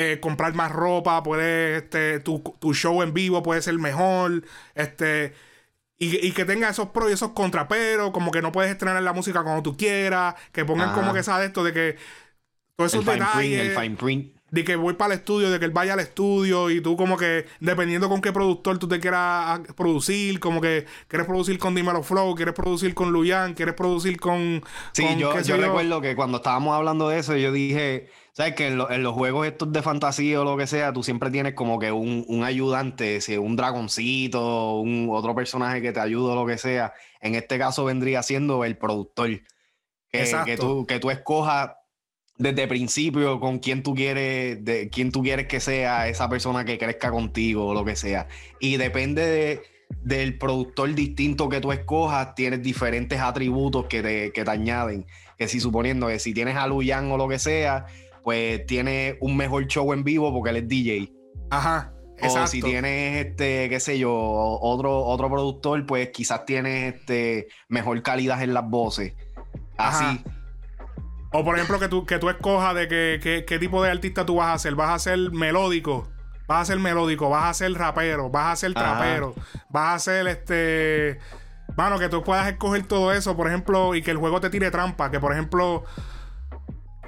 Eh, 0.00 0.20
comprar 0.20 0.54
más 0.54 0.70
ropa, 0.70 1.20
puedes, 1.24 1.82
este, 1.82 2.20
tu, 2.20 2.38
tu 2.60 2.72
show 2.72 3.02
en 3.02 3.12
vivo 3.12 3.42
puede 3.42 3.60
ser 3.62 3.76
mejor, 3.80 4.44
este, 4.76 5.34
y, 6.00 6.30
que 6.32 6.44
tenga 6.44 6.68
esos 6.68 6.90
pros 6.90 7.10
y 7.10 7.14
esos 7.14 7.32
contras, 7.32 7.66
pero 7.68 8.12
como 8.12 8.30
que 8.30 8.40
no 8.40 8.52
puedes 8.52 8.70
estrenar 8.70 9.02
la 9.02 9.12
música 9.12 9.42
cuando 9.42 9.62
tú 9.62 9.76
quieras, 9.76 10.36
que 10.52 10.64
pongan 10.64 10.94
como 10.94 11.12
que 11.12 11.24
sabes 11.24 11.48
esto 11.48 11.64
de 11.64 11.72
que 11.72 11.96
todos 12.76 12.94
esos 12.94 13.04
detalles. 13.04 13.76
De 14.50 14.64
que 14.64 14.76
voy 14.76 14.94
para 14.94 15.12
el 15.12 15.20
estudio, 15.20 15.50
de 15.50 15.58
que 15.58 15.66
él 15.66 15.72
vaya 15.72 15.92
al 15.92 16.00
estudio 16.00 16.70
y 16.70 16.80
tú 16.80 16.96
como 16.96 17.18
que, 17.18 17.44
dependiendo 17.60 18.08
con 18.08 18.22
qué 18.22 18.32
productor 18.32 18.78
tú 18.78 18.88
te 18.88 18.98
quieras 18.98 19.20
ah, 19.20 19.62
producir, 19.76 20.40
como 20.40 20.62
que 20.62 20.86
quieres 21.06 21.26
producir 21.26 21.58
con 21.58 21.74
Dimelo 21.74 22.02
Flow, 22.02 22.34
quieres 22.34 22.54
producir 22.54 22.94
con 22.94 23.12
Luyan, 23.12 23.52
quieres 23.52 23.74
producir 23.74 24.18
con... 24.18 24.64
Sí, 24.92 25.04
yo, 25.18 25.38
yo 25.38 25.56
recuerdo 25.58 26.00
que 26.00 26.16
cuando 26.16 26.38
estábamos 26.38 26.74
hablando 26.74 27.10
de 27.10 27.18
eso, 27.18 27.36
yo 27.36 27.52
dije, 27.52 28.08
¿Sabes 28.38 28.54
que 28.54 28.68
en, 28.68 28.76
los 28.76 29.14
juegos 29.14 29.48
estos 29.48 29.72
de 29.72 29.82
fantasía 29.82 30.40
o 30.40 30.44
lo 30.44 30.56
que 30.56 30.68
sea, 30.68 30.92
tú 30.92 31.02
siempre 31.02 31.28
tienes 31.32 31.54
como 31.54 31.80
que 31.80 31.90
un, 31.90 32.44
ayudante, 32.44 33.20
si 33.20 33.36
un 33.36 33.56
dragoncito, 33.56 34.78
un 34.78 35.08
otro 35.10 35.34
personaje 35.34 35.82
que 35.82 35.90
te 35.90 35.98
ayude 35.98 36.30
o 36.30 36.34
lo 36.36 36.46
que 36.46 36.56
sea. 36.56 36.92
En 37.20 37.34
este 37.34 37.58
caso 37.58 37.84
vendría 37.84 38.22
siendo 38.22 38.64
el 38.64 38.76
productor. 38.76 39.40
Que, 40.12 40.24
que, 40.44 40.56
tú, 40.56 40.86
que 40.86 41.00
tú 41.00 41.10
escojas 41.10 41.72
desde 42.36 42.68
principio 42.68 43.40
con 43.40 43.58
quién 43.58 43.82
tú 43.82 43.92
quieres, 43.92 44.64
de 44.64 44.88
quién 44.88 45.10
tú 45.10 45.24
quieres 45.24 45.48
que 45.48 45.58
sea 45.58 46.06
esa 46.06 46.28
persona 46.28 46.64
que 46.64 46.78
crezca 46.78 47.10
contigo 47.10 47.66
o 47.66 47.74
lo 47.74 47.84
que 47.84 47.96
sea. 47.96 48.28
Y 48.60 48.76
depende 48.76 49.26
de, 49.26 49.62
del 50.04 50.38
productor 50.38 50.94
distinto 50.94 51.48
que 51.48 51.60
tú 51.60 51.72
escojas, 51.72 52.36
tienes 52.36 52.62
diferentes 52.62 53.18
atributos 53.18 53.86
que 53.86 54.00
te, 54.00 54.30
que 54.30 54.44
te 54.44 54.50
añaden. 54.52 55.06
Que 55.36 55.48
si 55.48 55.58
suponiendo 55.58 56.06
que 56.06 56.20
si 56.20 56.32
tienes 56.32 56.56
a 56.56 56.68
Luyan 56.68 57.10
o 57.10 57.16
lo 57.16 57.26
que 57.26 57.40
sea, 57.40 57.86
pues 58.22 58.66
tiene 58.66 59.18
un 59.20 59.36
mejor 59.36 59.66
show 59.66 59.92
en 59.92 60.04
vivo 60.04 60.32
porque 60.32 60.50
él 60.50 60.56
es 60.56 60.68
DJ. 60.68 61.12
Ajá. 61.50 61.92
O 62.20 62.46
si 62.46 62.60
tienes, 62.60 63.26
este, 63.26 63.68
qué 63.68 63.78
sé 63.78 63.98
yo, 63.98 64.12
otro, 64.12 65.04
otro 65.04 65.28
productor, 65.28 65.86
pues 65.86 66.10
quizás 66.10 66.44
tienes 66.44 66.94
este, 66.94 67.46
mejor 67.68 68.02
calidad 68.02 68.42
en 68.42 68.54
las 68.54 68.68
voces. 68.68 69.14
Así. 69.76 70.24
O 71.32 71.44
por 71.44 71.54
ejemplo, 71.54 71.78
que 71.78 71.88
tú, 71.88 72.04
que 72.06 72.18
tú 72.18 72.28
escojas 72.28 72.74
de 72.74 72.88
qué, 72.88 73.44
qué 73.46 73.58
tipo 73.58 73.82
de 73.82 73.90
artista 73.90 74.26
tú 74.26 74.36
vas 74.36 74.54
a 74.54 74.58
ser. 74.58 74.74
¿Vas 74.74 74.90
a 74.90 74.98
ser 74.98 75.30
melódico? 75.30 76.08
¿Vas 76.48 76.62
a 76.62 76.64
ser 76.72 76.78
melódico? 76.78 77.28
¿Vas 77.28 77.44
a 77.44 77.54
ser 77.54 77.74
rapero? 77.74 78.30
¿Vas 78.30 78.54
a 78.54 78.56
ser 78.56 78.72
trapero? 78.72 79.34
¿Vas 79.68 79.94
a 79.94 79.98
ser 79.98 80.26
este... 80.28 81.18
Mano, 81.76 81.98
que 81.98 82.08
tú 82.08 82.24
puedas 82.24 82.48
escoger 82.48 82.84
todo 82.86 83.12
eso, 83.12 83.36
por 83.36 83.48
ejemplo, 83.48 83.94
y 83.94 84.00
que 84.00 84.10
el 84.10 84.16
juego 84.16 84.40
te 84.40 84.48
tire 84.48 84.70
trampa. 84.70 85.10
Que 85.10 85.20
por 85.20 85.32
ejemplo, 85.32 85.84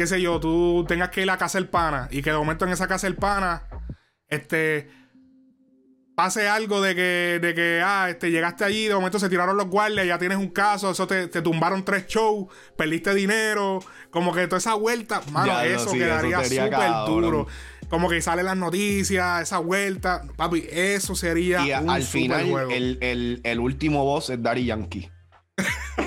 qué 0.00 0.06
sé 0.06 0.22
yo, 0.22 0.40
tú 0.40 0.86
tengas 0.88 1.10
que 1.10 1.20
ir 1.20 1.30
a 1.30 1.36
casa 1.36 1.58
del 1.58 1.68
pana 1.68 2.08
y 2.10 2.22
que 2.22 2.30
de 2.30 2.38
momento 2.38 2.64
en 2.64 2.72
esa 2.72 2.88
casa 2.88 3.06
del 3.06 3.16
pana, 3.16 3.64
este 4.28 4.88
pase 6.14 6.48
algo 6.48 6.80
de 6.80 6.94
que, 6.94 7.38
de 7.38 7.52
que, 7.52 7.82
ah, 7.84 8.08
este, 8.08 8.30
llegaste 8.30 8.64
allí, 8.64 8.88
de 8.88 8.94
momento 8.94 9.18
se 9.18 9.28
tiraron 9.28 9.58
los 9.58 9.66
guardias, 9.66 10.06
ya 10.06 10.16
tienes 10.16 10.38
un 10.38 10.48
caso, 10.48 10.90
eso 10.90 11.06
te, 11.06 11.28
tumbaron 11.42 11.84
tres 11.84 12.06
shows, 12.06 12.46
perdiste 12.78 13.12
dinero, 13.14 13.80
como 14.08 14.32
que 14.32 14.46
toda 14.46 14.56
esa 14.56 14.72
vuelta, 14.72 15.20
mano, 15.32 15.60
eso 15.60 15.92
quedaría 15.92 16.42
súper 16.44 16.90
duro. 17.06 17.46
Como 17.90 18.08
que 18.08 18.22
salen 18.22 18.46
las 18.46 18.56
noticias, 18.56 19.42
esa 19.42 19.58
vuelta, 19.58 20.22
papi, 20.36 20.64
eso 20.70 21.14
sería. 21.14 21.66
Y 21.66 21.72
al 21.72 22.02
final, 22.04 22.70
El, 22.70 23.42
el, 23.44 23.60
último 23.60 24.04
boss 24.04 24.30
es 24.30 24.42
Daddy 24.42 24.64
Yankee. 24.64 25.10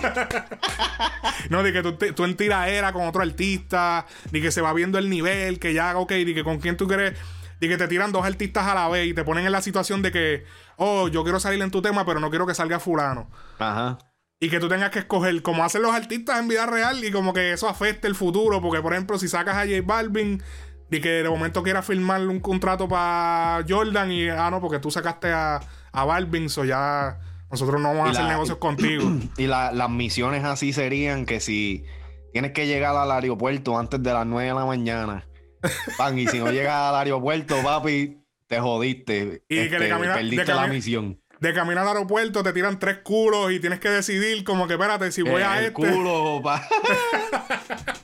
no, 1.50 1.64
de 1.64 1.74
que 1.74 1.82
tú, 1.82 1.94
tú 2.14 2.24
en 2.24 2.36
tiraera 2.36 2.94
con 2.94 3.08
otro 3.08 3.22
artista, 3.22 4.06
ni 4.32 4.42
que 4.42 4.52
se 4.52 4.62
va 4.62 4.74
viendo 4.74 4.98
el 4.98 5.10
nivel, 5.10 5.60
que 5.60 5.74
ya, 5.74 5.98
ok, 5.98 6.12
ni 6.12 6.34
que 6.34 6.44
con 6.44 6.60
quién 6.60 6.78
tú 6.78 6.88
quieres 6.88 7.18
y 7.64 7.70
que 7.70 7.78
te 7.78 7.88
tiran 7.88 8.12
dos 8.12 8.26
artistas 8.26 8.68
a 8.68 8.76
la 8.76 8.90
vez 8.90 9.08
y 9.08 9.14
te 9.14 9.24
ponen 9.24 9.46
en 9.46 9.52
la 9.52 9.62
situación 9.62 10.02
de 10.02 10.12
que, 10.12 10.44
oh, 10.76 11.08
yo 11.08 11.24
quiero 11.24 11.40
salir 11.40 11.62
en 11.62 11.72
tu 11.72 11.82
tema, 11.82 12.06
pero 12.06 12.20
no 12.20 12.30
quiero 12.30 12.46
que 12.46 12.54
salga 12.54 12.80
fulano. 12.80 13.30
Ajá. 13.58 13.98
Y 14.40 14.50
que 14.50 14.60
tú 14.60 14.68
tengas 14.68 14.90
que 14.90 15.00
escoger 15.00 15.42
como 15.42 15.64
hacen 15.64 15.82
los 15.82 15.94
artistas 15.94 16.40
en 16.40 16.50
vida 16.50 16.66
real 16.66 17.02
y 17.04 17.12
como 17.12 17.34
que 17.34 17.54
eso 17.54 17.70
afecte 17.70 18.08
el 18.08 18.16
futuro. 18.16 18.62
Porque, 18.62 18.82
por 18.82 18.92
ejemplo, 18.92 19.18
si 19.18 19.30
sacas 19.30 19.56
a 19.56 19.62
J 19.62 19.82
Balvin 19.86 20.44
y 20.92 21.00
que 21.00 21.24
de 21.24 21.30
momento 21.30 21.64
quieras 21.64 21.86
firmar 21.86 22.28
un 22.28 22.42
contrato 22.42 22.90
para 22.90 23.64
Jordan 23.68 24.12
y, 24.12 24.28
ah, 24.28 24.50
no, 24.52 24.60
porque 24.60 24.80
tú 24.80 24.92
sacaste 24.92 25.32
a, 25.32 25.62
a 25.94 26.04
Balvin, 26.04 26.50
so 26.50 26.66
ya 26.66 27.18
nosotros 27.54 27.80
no 27.80 27.90
vamos 27.90 28.08
a 28.08 28.12
hacer 28.12 28.26
negocios 28.26 28.58
contigo. 28.58 29.12
Y 29.38 29.46
las 29.46 29.90
misiones 29.92 30.44
así 30.44 30.74
serían 30.74 31.28
que 31.28 31.40
si 31.40 31.86
tienes 32.32 32.52
que 32.52 32.66
llegar 32.66 32.96
al 32.96 33.12
aeropuerto 33.12 33.78
antes 33.78 34.02
de 34.02 34.12
las 34.12 34.26
9 34.26 34.48
de 34.48 34.56
la 34.56 34.66
mañana 34.66 35.28
y 36.16 36.28
si 36.28 36.40
no 36.40 36.52
llegas 36.52 36.74
al 36.74 36.96
aeropuerto, 36.96 37.56
papi, 37.64 38.18
te 38.48 38.60
jodiste. 38.60 39.44
Y 39.48 39.70
que 39.70 39.78
de 39.78 39.88
este, 39.88 40.14
perdiste 40.14 40.54
la 40.56 40.66
misión. 40.66 41.22
De 41.40 41.54
camino 41.54 41.82
al 41.82 41.90
aeropuerto 41.90 42.42
te 42.42 42.54
tiran 42.54 42.80
tres 42.80 43.00
culos 43.04 43.52
y 43.52 43.60
tienes 43.60 43.80
que 43.80 43.90
decidir 43.90 44.44
como 44.44 44.68
que 44.68 44.74
espérate 44.74 45.12
si 45.12 45.22
voy 45.22 45.44
a 45.44 45.62
este. 45.62 45.74
culo, 45.74 46.42
pa. 46.44 46.68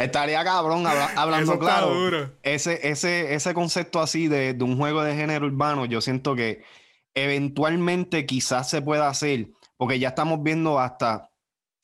Estaría 0.00 0.42
cabrón 0.42 0.84
hablando 1.16 1.58
claro. 1.58 2.32
Ese, 2.42 2.88
ese, 2.88 3.34
ese 3.34 3.54
concepto 3.54 4.00
así 4.00 4.28
de, 4.28 4.54
de, 4.54 4.64
un 4.64 4.76
juego 4.76 5.02
de 5.02 5.14
género 5.14 5.46
urbano, 5.46 5.84
yo 5.84 6.00
siento 6.00 6.34
que 6.34 6.62
eventualmente 7.14 8.26
quizás 8.26 8.70
se 8.70 8.82
pueda 8.82 9.08
hacer, 9.08 9.48
porque 9.76 9.98
ya 9.98 10.08
estamos 10.08 10.42
viendo 10.42 10.78
hasta 10.80 11.30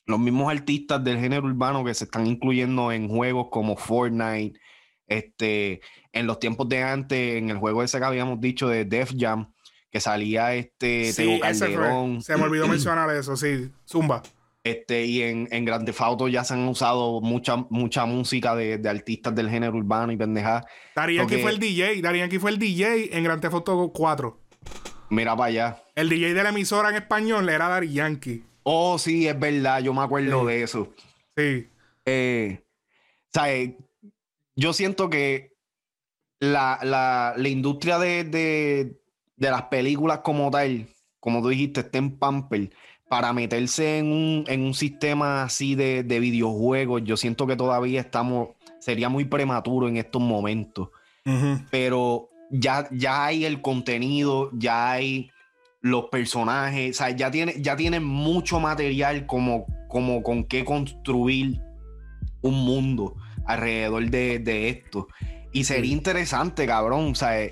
los 0.06 0.18
mismos 0.18 0.50
artistas 0.50 1.02
del 1.04 1.18
género 1.18 1.46
urbano 1.46 1.84
que 1.84 1.94
se 1.94 2.04
están 2.04 2.26
incluyendo 2.26 2.90
en 2.90 3.08
juegos 3.08 3.48
como 3.50 3.76
Fortnite, 3.76 4.58
este, 5.06 5.80
en 6.12 6.26
los 6.26 6.38
tiempos 6.38 6.68
de 6.68 6.82
antes, 6.82 7.36
en 7.36 7.50
el 7.50 7.58
juego 7.58 7.82
ese 7.82 7.98
que 7.98 8.04
habíamos 8.04 8.40
dicho 8.40 8.68
de 8.68 8.84
Def 8.84 9.12
Jam, 9.16 9.52
que 9.90 10.00
salía 10.00 10.54
este 10.54 11.12
sí, 11.12 11.38
Calderón. 11.40 12.22
Se 12.22 12.36
me 12.36 12.44
olvidó 12.44 12.66
mencionar 12.68 13.10
eso, 13.14 13.36
sí, 13.36 13.70
Zumba. 13.86 14.22
Este, 14.66 15.04
y 15.04 15.22
en, 15.22 15.46
en 15.52 15.64
Grand 15.64 15.86
Theft 15.86 16.00
Auto 16.00 16.26
ya 16.26 16.42
se 16.42 16.54
han 16.54 16.66
usado 16.66 17.20
mucha, 17.20 17.56
mucha 17.70 18.04
música 18.04 18.56
de, 18.56 18.80
artistas 18.88 19.32
del 19.32 19.48
género 19.48 19.76
urbano 19.76 20.10
y 20.10 20.16
pendejadas. 20.16 20.64
Darían 20.92 21.28
fue 21.28 21.52
el 21.52 21.60
DJ, 21.60 22.02
Darían 22.02 22.28
fue 22.40 22.50
el 22.50 22.58
DJ 22.58 23.16
en 23.16 23.22
Grand 23.22 23.40
Theft 23.40 23.54
Auto 23.54 23.92
4. 23.94 24.40
Mira 25.10 25.36
para 25.36 25.48
allá. 25.48 25.82
El 25.94 26.08
DJ 26.08 26.34
de 26.34 26.42
la 26.42 26.48
emisora 26.48 26.90
en 26.90 26.96
español 26.96 27.48
era 27.48 27.68
Dari 27.68 27.92
Yankee. 27.92 28.42
Oh, 28.64 28.98
sí, 28.98 29.28
es 29.28 29.38
verdad, 29.38 29.80
yo 29.80 29.94
me 29.94 30.02
acuerdo 30.02 30.44
de 30.44 30.64
eso. 30.64 30.92
Sí. 31.36 31.68
Eh, 32.04 32.60
¿sabes? 33.32 33.70
Yo 34.56 34.72
siento 34.72 35.08
que 35.08 35.52
la, 36.40 36.80
la, 36.82 37.34
la 37.36 37.48
industria 37.48 38.00
de, 38.00 38.24
de, 38.24 39.00
de, 39.36 39.50
las 39.50 39.62
películas 39.64 40.22
como 40.24 40.50
tal, 40.50 40.88
como 41.20 41.40
tú 41.40 41.50
dijiste, 41.50 41.82
está 41.82 41.98
en 41.98 42.18
pamper. 42.18 42.70
Para 43.08 43.32
meterse 43.32 43.98
en 43.98 44.06
un, 44.06 44.44
en 44.48 44.62
un 44.62 44.74
sistema 44.74 45.44
así 45.44 45.74
de, 45.74 46.02
de 46.02 46.18
videojuegos, 46.20 47.02
yo 47.04 47.16
siento 47.16 47.46
que 47.46 47.54
todavía 47.54 48.00
estamos, 48.00 48.50
sería 48.80 49.08
muy 49.08 49.24
prematuro 49.24 49.88
en 49.88 49.96
estos 49.96 50.20
momentos. 50.20 50.88
Pero 51.70 52.28
ya, 52.50 52.88
ya 52.92 53.24
hay 53.24 53.44
el 53.44 53.60
contenido, 53.60 54.50
ya 54.52 54.92
hay 54.92 55.30
los 55.80 56.06
personajes, 56.06 56.96
o 56.96 56.98
sea, 56.98 57.10
ya 57.10 57.30
tiene, 57.30 57.54
ya 57.58 57.76
tiene 57.76 58.00
mucho 58.00 58.60
material 58.60 59.26
como, 59.26 59.66
como 59.88 60.22
con 60.22 60.44
qué 60.44 60.64
construir 60.64 61.60
un 62.42 62.64
mundo 62.64 63.16
alrededor 63.44 64.10
de, 64.10 64.68
esto. 64.68 65.08
Y 65.52 65.64
sería 65.64 65.92
interesante, 65.92 66.66
cabrón, 66.66 67.12
o 67.12 67.14
sea, 67.14 67.48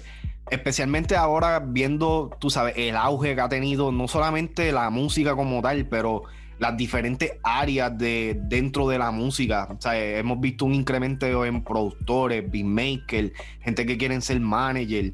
especialmente 0.51 1.17
ahora 1.17 1.61
viendo, 1.61 2.31
tú 2.39 2.51
sabes, 2.51 2.75
el 2.77 2.97
auge 2.97 3.35
que 3.35 3.41
ha 3.41 3.49
tenido 3.49 3.93
no 3.93 4.09
solamente 4.09 4.73
la 4.73 4.91
música 4.91 5.35
como 5.35 5.63
tal, 5.63 5.87
pero 5.87 6.25
las 6.59 6.77
diferentes 6.77 7.33
áreas 7.43 7.97
de 7.99 8.41
dentro 8.45 8.89
de 8.89 8.99
la 8.99 9.11
música. 9.11 9.69
O 9.77 9.81
sea, 9.81 9.99
hemos 9.99 10.41
visto 10.41 10.65
un 10.65 10.75
incremento 10.75 11.45
en 11.45 11.65
productores, 11.65 12.51
beatmakers, 12.51 13.33
gente 13.61 13.87
que 13.87 13.99
quieren 13.99 14.23
ser 14.23 14.41
manager, 14.41 15.13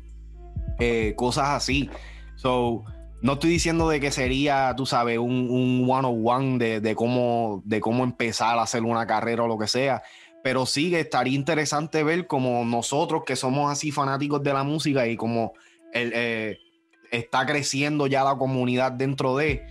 eh, 0.79 1.15
cosas 1.17 1.51
así. 1.51 1.89
So, 2.37 2.85
no 3.23 3.35
estoy 3.35 3.51
diciendo 3.51 3.89
de 3.89 4.01
que 4.01 4.11
sería, 4.11 4.75
tú 4.77 4.87
sabes, 4.87 5.19
un, 5.19 5.49
un 5.51 5.87
one-on-one 5.89 6.59
de, 6.59 6.81
de, 6.81 6.95
cómo, 6.95 7.63
de 7.65 7.81
cómo 7.81 8.05
empezar 8.05 8.59
a 8.59 8.63
hacer 8.63 8.83
una 8.83 9.07
carrera 9.07 9.43
o 9.45 9.49
lo 9.49 9.59
que 9.59 9.67
sea, 9.67 10.03
pero 10.43 10.67
sí 10.67 10.91
que 10.91 11.01
estaría 11.01 11.35
interesante 11.35 12.03
ver 12.03 12.27
como 12.27 12.65
nosotros 12.65 13.23
que 13.27 13.37
somos 13.37 13.71
así 13.71 13.91
fanáticos 13.93 14.43
de 14.43 14.53
la 14.53 14.65
música 14.65 15.07
y 15.07 15.17
como 15.17 15.53
el, 15.93 16.13
eh, 16.15 16.59
está 17.11 17.45
creciendo 17.47 18.07
ya 18.07 18.25
la 18.25 18.37
comunidad 18.37 18.93
dentro 18.93 19.37
de, 19.37 19.67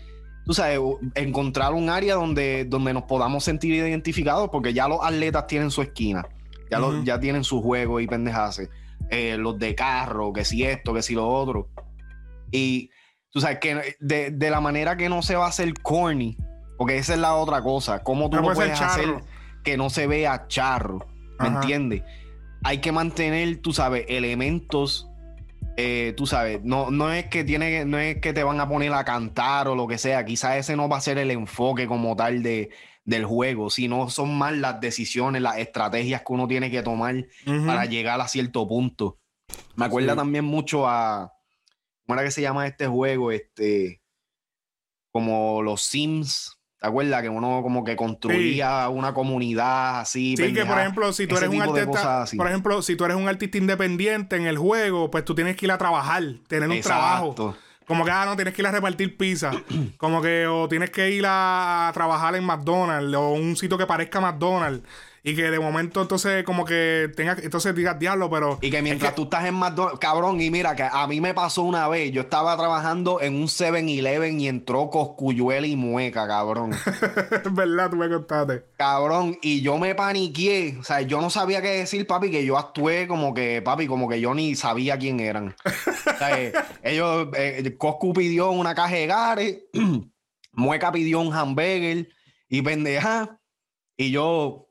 tú 0.46 0.54
sabes, 0.54 0.80
encontrar 1.16 1.74
un 1.74 1.90
área 1.90 2.16
donde, 2.16 2.66
donde 2.66 2.94
nos 2.94 3.04
podamos 3.04 3.44
sentir 3.44 3.74
identificados, 3.74 4.50
porque 4.50 4.74
ya 4.74 4.88
los 4.88 5.00
atletas 5.02 5.48
tienen 5.48 5.72
su 5.72 5.82
esquina, 5.82 6.28
ya, 6.70 6.80
ya 7.04 7.20
tienen 7.20 7.44
su 7.44 7.62
juego 7.62 8.00
y 8.00 8.08
pendejas, 8.08 8.62
eh, 9.10 9.38
los 9.38 9.58
de 9.58 9.74
carro, 9.74 10.34
que 10.34 10.46
si 10.46 10.64
esto, 10.64 10.94
que 10.94 11.02
si 11.02 11.16
lo 11.16 11.28
otro. 11.28 11.70
Y 12.52 12.90
tú 13.32 13.42
sabes, 13.42 13.60
que 13.60 13.96
de, 14.00 14.50
la 14.50 14.62
manera 14.62 14.98
que 14.98 15.10
no 15.10 15.22
se 15.22 15.36
va 15.36 15.46
a 15.46 15.50
hacer 15.50 15.74
corny, 15.82 16.38
porque 16.78 16.98
esa 16.98 17.14
es 17.14 17.20
la 17.20 17.36
otra 17.36 17.62
cosa, 17.62 18.04
cómo 18.04 18.30
tú 18.30 18.38
lo 18.38 18.54
puedes 18.54 18.80
hacer 18.80 19.22
que 19.63 19.78
no 19.78 19.89
se 19.89 20.08
vea 20.08 20.48
charro, 20.48 21.08
¿me 21.39 21.48
entiendes? 21.48 22.04
Hay 22.63 22.80
que 22.80 22.92
mantener, 22.92 23.58
tú 23.58 23.74
sabes, 23.74 24.06
elementos, 24.10 25.10
eh, 25.78 26.13
tú 26.18 26.25
sabes, 26.25 26.62
no, 26.63 26.92
no, 26.92 27.12
es 27.12 27.25
que 27.28 27.44
tiene, 27.44 27.86
no 27.86 27.98
es 27.98 28.20
que 28.20 28.34
te 28.34 28.44
van 28.44 28.60
a 28.60 28.68
poner 28.68 28.94
a 28.94 29.06
cantar 29.06 29.68
o 29.68 29.75
lo 29.75 29.88
que 29.88 29.98
sea, 29.98 30.25
quizás 30.25 30.58
ese 30.58 30.75
no 30.75 30.89
va 30.89 30.98
a 30.98 31.01
ser 31.01 31.18
el 31.18 31.32
enfoque 31.32 31.88
como 31.88 32.16
tal 32.16 32.44
de, 32.44 32.70
del 33.06 33.25
juego, 33.25 33.70
sino 33.70 34.10
son 34.10 34.38
más 34.38 34.54
las 34.54 34.82
decisiones, 34.82 35.42
las 35.42 35.58
estrategias 35.58 36.22
que 36.22 36.34
uno 36.34 36.48
tiene 36.48 36.70
que 36.70 36.84
tomar 36.84 37.25
para 37.66 37.86
llegar 37.86 38.20
a 38.20 38.28
cierto 38.28 38.68
punto. 38.68 39.20
Me 39.75 39.86
acuerda 39.86 40.16
también 40.16 40.44
mucho 40.44 40.88
a 40.88 41.32
¿Cómo 42.10 42.20
era 42.20 42.28
que 42.28 42.32
se 42.32 42.42
llama 42.42 42.66
este 42.66 42.88
juego? 42.88 43.32
Este, 43.32 44.01
como 45.12 45.62
los 45.62 45.84
Sims. 45.84 46.59
¿Te 46.79 46.88
acuerdas 46.88 47.21
que 47.21 47.27
uno 47.27 47.62
como 47.62 47.83
que 47.83 47.98
construía 47.98 48.88
una 48.88 49.13
comunidad 49.13 50.00
así? 50.00 50.36
Sí, 50.38 50.53
que 50.53 50.65
por 50.65 50.79
ejemplo, 50.79 51.12
si 51.12 51.27
tú 51.27 51.36
eres 51.36 51.50
un 51.50 51.62
artista, 51.62 52.25
por 52.38 52.48
ejemplo, 52.48 52.81
si 52.81 52.95
tú 52.95 53.03
eres 53.03 53.17
un 53.17 53.27
artista 53.27 53.57
independiente 53.57 54.38
en 54.38 54.48
el 54.48 54.57
juego, 54.57 55.12
pues 55.12 55.25
tú 55.25 55.36
tienes 55.36 55.57
que 55.57 55.65
ir 55.65 55.74
a 55.74 55.77
trabajar, 55.77 56.24
tener 56.48 56.69
un 56.69 56.79
trabajo. 56.79 57.55
como 57.86 58.05
que, 58.05 58.12
ah, 58.12 58.24
no, 58.25 58.38
tienes 58.38 58.53
que 58.53 58.62
ir 58.62 58.67
a 58.67 58.71
repartir 58.71 59.17
pizza. 59.17 59.51
como 59.98 60.21
que, 60.21 60.48
o 60.48 60.69
tienes 60.69 60.89
que 60.89 61.12
ir 61.12 61.25
a, 61.27 61.91
trabajar 61.93 62.36
en 62.38 62.45
McDonald's 62.45 63.13
o 63.13 63.33
un 63.33 63.57
sitio 63.57 63.77
que 63.77 63.86
parezca 63.86 64.21
McDonald's. 64.21 64.88
Y 65.24 65.36
que 65.36 65.52
de 65.52 65.60
momento 65.60 66.02
entonces 66.02 66.44
como 66.44 66.66
que 66.66 67.12
tenga, 67.16 67.36
entonces 67.42 67.76
digas 67.76 68.00
diablo, 68.00 68.30
pero... 68.30 68.58
Y 68.62 68.70
que 68.70 68.82
mientras 68.82 69.16
tú 69.16 69.24
estás 69.24 69.46
en 69.46 69.56
McDonald's, 69.56 70.00
cabrón, 70.00 70.40
y 70.42 70.50
mira, 70.50 70.76
que 70.76 70.84
a 70.84 71.06
mí 71.08 71.20
me 71.20 71.34
pasó 71.34 71.64
una 71.64 71.88
vez, 71.88 72.12
yo 72.12 72.22
estaba 72.22 72.56
trabajando 72.58 73.22
en 73.22 73.36
un 73.36 73.48
7-Eleven 73.48 74.40
y 74.40 74.48
entró 74.48 74.90
Coscuyuela 74.90 75.68
y 75.68 75.76
Mueca, 75.76 76.28
cabrón. 76.28 76.72
Es 77.32 77.54
verdad, 77.54 77.90
tú 77.90 77.98
me 77.98 78.10
contaste. 78.10 78.64
Cabrón, 78.78 79.38
y 79.42 79.62
yo 79.62 79.78
me 79.78 79.96
paniqué, 79.96 80.78
o 80.80 80.84
sea, 80.84 81.02
yo 81.02 81.22
no 81.22 81.30
sabía 81.30 81.62
qué 81.62 81.70
decir, 81.70 82.08
papi, 82.08 82.32
que 82.32 82.46
yo 82.46 82.58
actué 82.58 83.08
como 83.08 83.34
que, 83.34 83.62
papi, 83.62 83.88
como 83.88 84.08
que 84.08 84.20
yo 84.22 84.34
ni 84.34 84.56
sabía 84.56 84.98
quién 84.98 85.20
eran. 85.20 85.56
o 85.66 86.18
sea, 86.18 86.40
eh, 86.40 86.54
ellos, 86.84 87.28
eh, 87.36 87.76
Coscu 87.78 88.14
pidió 88.14 88.52
una 88.52 88.76
caja 88.76 88.96
de 88.96 89.08
gares, 89.08 89.58
Mueca 90.54 90.92
pidió 90.92 91.20
un 91.20 91.34
hamburger 91.34 92.10
y 92.48 92.62
pendeja, 92.62 93.40
y 93.96 94.12
yo 94.12 94.69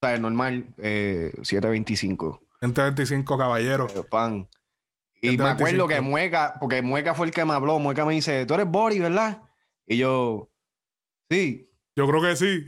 o 0.00 0.06
sea, 0.06 0.18
normal, 0.18 0.66
eh, 0.78 1.32
725. 1.42 2.40
125 2.60 3.38
caballeros. 3.38 3.92
Pan. 4.10 4.48
Y 5.20 5.36
me 5.36 5.48
acuerdo 5.48 5.88
que 5.88 6.00
Mueca, 6.00 6.54
porque 6.60 6.82
Mueca 6.82 7.14
fue 7.14 7.26
el 7.26 7.32
que 7.32 7.44
me 7.44 7.52
habló. 7.52 7.78
Mueca 7.80 8.04
me 8.04 8.14
dice, 8.14 8.46
tú 8.46 8.54
eres 8.54 8.66
Boris, 8.66 9.00
¿verdad? 9.00 9.42
Y 9.86 9.96
yo, 9.96 10.50
sí. 11.28 11.68
Yo 11.96 12.06
creo 12.06 12.22
que 12.22 12.36
sí. 12.36 12.64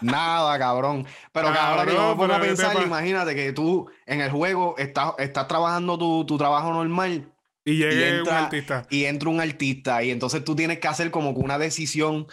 Nada, 0.00 0.58
cabrón. 0.58 1.06
Pero 1.32 1.52
cabrón, 1.52 1.94
yo 1.94 2.08
me 2.08 2.16
pongo 2.16 2.34
a 2.34 2.40
pensar, 2.40 2.82
imagínate 2.82 3.34
que 3.34 3.52
tú 3.52 3.90
en 4.06 4.22
el 4.22 4.30
juego 4.30 4.74
estás, 4.78 5.12
estás 5.18 5.46
trabajando 5.46 5.98
tu, 5.98 6.24
tu 6.24 6.38
trabajo 6.38 6.72
normal. 6.72 7.30
Y 7.64 7.76
llega 7.76 8.22
un 8.22 8.28
artista. 8.30 8.86
Y 8.88 9.04
entra 9.04 9.28
un 9.28 9.40
artista. 9.40 10.02
Y 10.02 10.10
entonces 10.10 10.42
tú 10.42 10.56
tienes 10.56 10.78
que 10.78 10.88
hacer 10.88 11.10
como 11.10 11.34
que 11.34 11.40
una 11.40 11.58
decisión, 11.58 12.26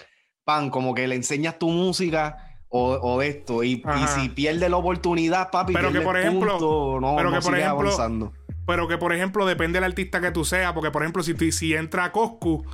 pan, 0.46 0.70
como 0.70 0.96
que 0.96 1.08
le 1.08 1.16
enseñas 1.16 1.60
tu 1.60 1.70
música 1.70 2.49
o, 2.70 3.22
esto. 3.22 3.64
Y, 3.64 3.84
si 4.16 4.30
pierde 4.30 4.70
la 4.70 4.78
oportunidad, 4.78 5.52
papi, 5.52 5.74
pero 5.74 5.92
que 5.92 6.02
por 6.02 6.18
ejemplo, 6.18 7.00
no, 7.02 7.16
pero 7.18 7.32
que 7.32 7.42
por 7.42 7.58
ejemplo, 7.58 7.82
avanzando. 7.82 8.34
Pero 8.66 8.88
que 8.88 8.98
por 8.98 9.14
ejemplo, 9.14 9.46
depende 9.46 9.78
del 9.78 9.86
artista 9.86 10.22
que 10.22 10.32
tú 10.32 10.46
seas. 10.46 10.74
Porque, 10.74 10.92
por 10.92 11.02
ejemplo, 11.02 11.24
si, 11.24 11.52
si 11.52 11.74
entra 11.74 12.12
Coscu, 12.12 12.66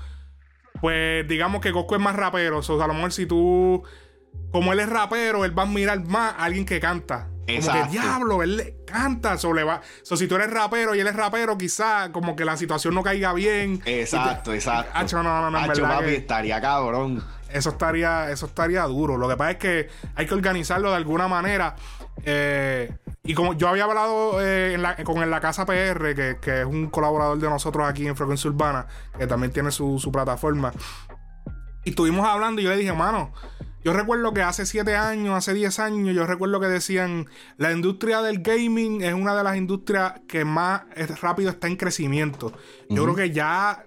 pues 0.81 1.27
digamos 1.27 1.61
que 1.61 1.71
Coscu 1.71 1.95
es 1.95 2.01
más 2.01 2.15
rapero. 2.15 2.59
O 2.59 2.63
sea, 2.63 2.75
a 2.83 2.87
lo 2.87 2.93
mejor 2.93 3.13
si 3.13 3.25
tú. 3.25 3.83
Como 4.51 4.73
él 4.73 4.79
es 4.79 4.89
rapero, 4.89 5.45
él 5.45 5.57
va 5.57 5.63
a 5.63 5.65
admirar 5.65 6.05
más 6.05 6.33
a 6.33 6.43
alguien 6.43 6.65
que 6.65 6.79
canta. 6.79 7.29
Como 7.47 7.71
que 7.71 7.89
diablo, 7.89 8.43
él 8.43 8.75
canta, 8.85 9.37
so, 9.37 9.53
va. 9.53 9.81
So, 10.03 10.17
si 10.17 10.27
tú 10.27 10.35
eres 10.35 10.49
rapero 10.49 10.95
y 10.95 10.99
él 10.99 11.07
es 11.07 11.15
rapero, 11.15 11.57
quizá 11.57 12.11
como 12.11 12.35
que 12.35 12.43
la 12.43 12.57
situación 12.57 12.95
no 12.95 13.03
caiga 13.03 13.33
bien. 13.33 13.81
Exacto, 13.85 14.53
exacto. 14.53 14.91
Hacho, 14.93 15.21
no, 15.21 15.49
no, 15.49 15.51
no, 15.51 15.73
papi, 15.81 16.15
estaría 16.15 16.59
cabrón. 16.59 17.23
Eso 17.49 17.69
estaría, 17.69 18.31
eso 18.31 18.47
estaría 18.47 18.83
duro. 18.83 19.17
Lo 19.17 19.29
que 19.29 19.37
pasa 19.37 19.51
es 19.51 19.57
que 19.57 19.89
hay 20.15 20.25
que 20.25 20.33
organizarlo 20.33 20.89
de 20.89 20.97
alguna 20.97 21.27
manera. 21.27 21.75
Eh, 22.23 22.91
y 23.23 23.33
como 23.33 23.53
yo 23.53 23.67
había 23.67 23.85
hablado 23.85 24.37
eh, 24.41 24.77
con 25.03 25.21
en 25.21 25.29
la 25.29 25.39
Casa 25.39 25.65
PR, 25.65 26.15
que, 26.15 26.61
es 26.61 26.65
un 26.65 26.87
colaborador 26.89 27.37
de 27.37 27.49
nosotros 27.49 27.87
aquí 27.87 28.07
en 28.07 28.15
Frecuencia 28.15 28.49
Urbana, 28.49 28.87
que 29.17 29.27
también 29.27 29.51
tiene 29.51 29.71
su, 29.71 30.09
plataforma. 30.11 30.71
Y 31.83 31.91
estuvimos 31.91 32.25
hablando 32.27 32.61
y 32.61 32.63
yo 32.63 32.71
le 32.71 32.77
dije, 32.77 32.93
mano, 32.93 33.31
yo 33.85 33.93
recuerdo 33.93 34.33
que 34.33 34.41
hace 34.41 34.65
7 34.65 34.95
años, 34.95 35.35
hace 35.35 35.53
10 35.53 35.79
años, 35.79 36.15
yo 36.15 36.25
recuerdo 36.25 36.59
que 36.59 36.65
decían, 36.65 37.27
la 37.57 37.71
industria 37.71 38.23
del 38.23 38.39
gaming 38.39 39.03
es 39.03 39.13
una 39.13 39.35
de 39.35 39.43
las 39.43 39.57
industrias 39.57 40.21
que 40.27 40.43
más 40.43 40.81
rápido 41.21 41.51
está 41.51 41.67
en 41.67 41.75
crecimiento. 41.75 42.51
Yo 42.89 43.03
creo 43.03 43.15
que 43.15 43.29
ya 43.29 43.85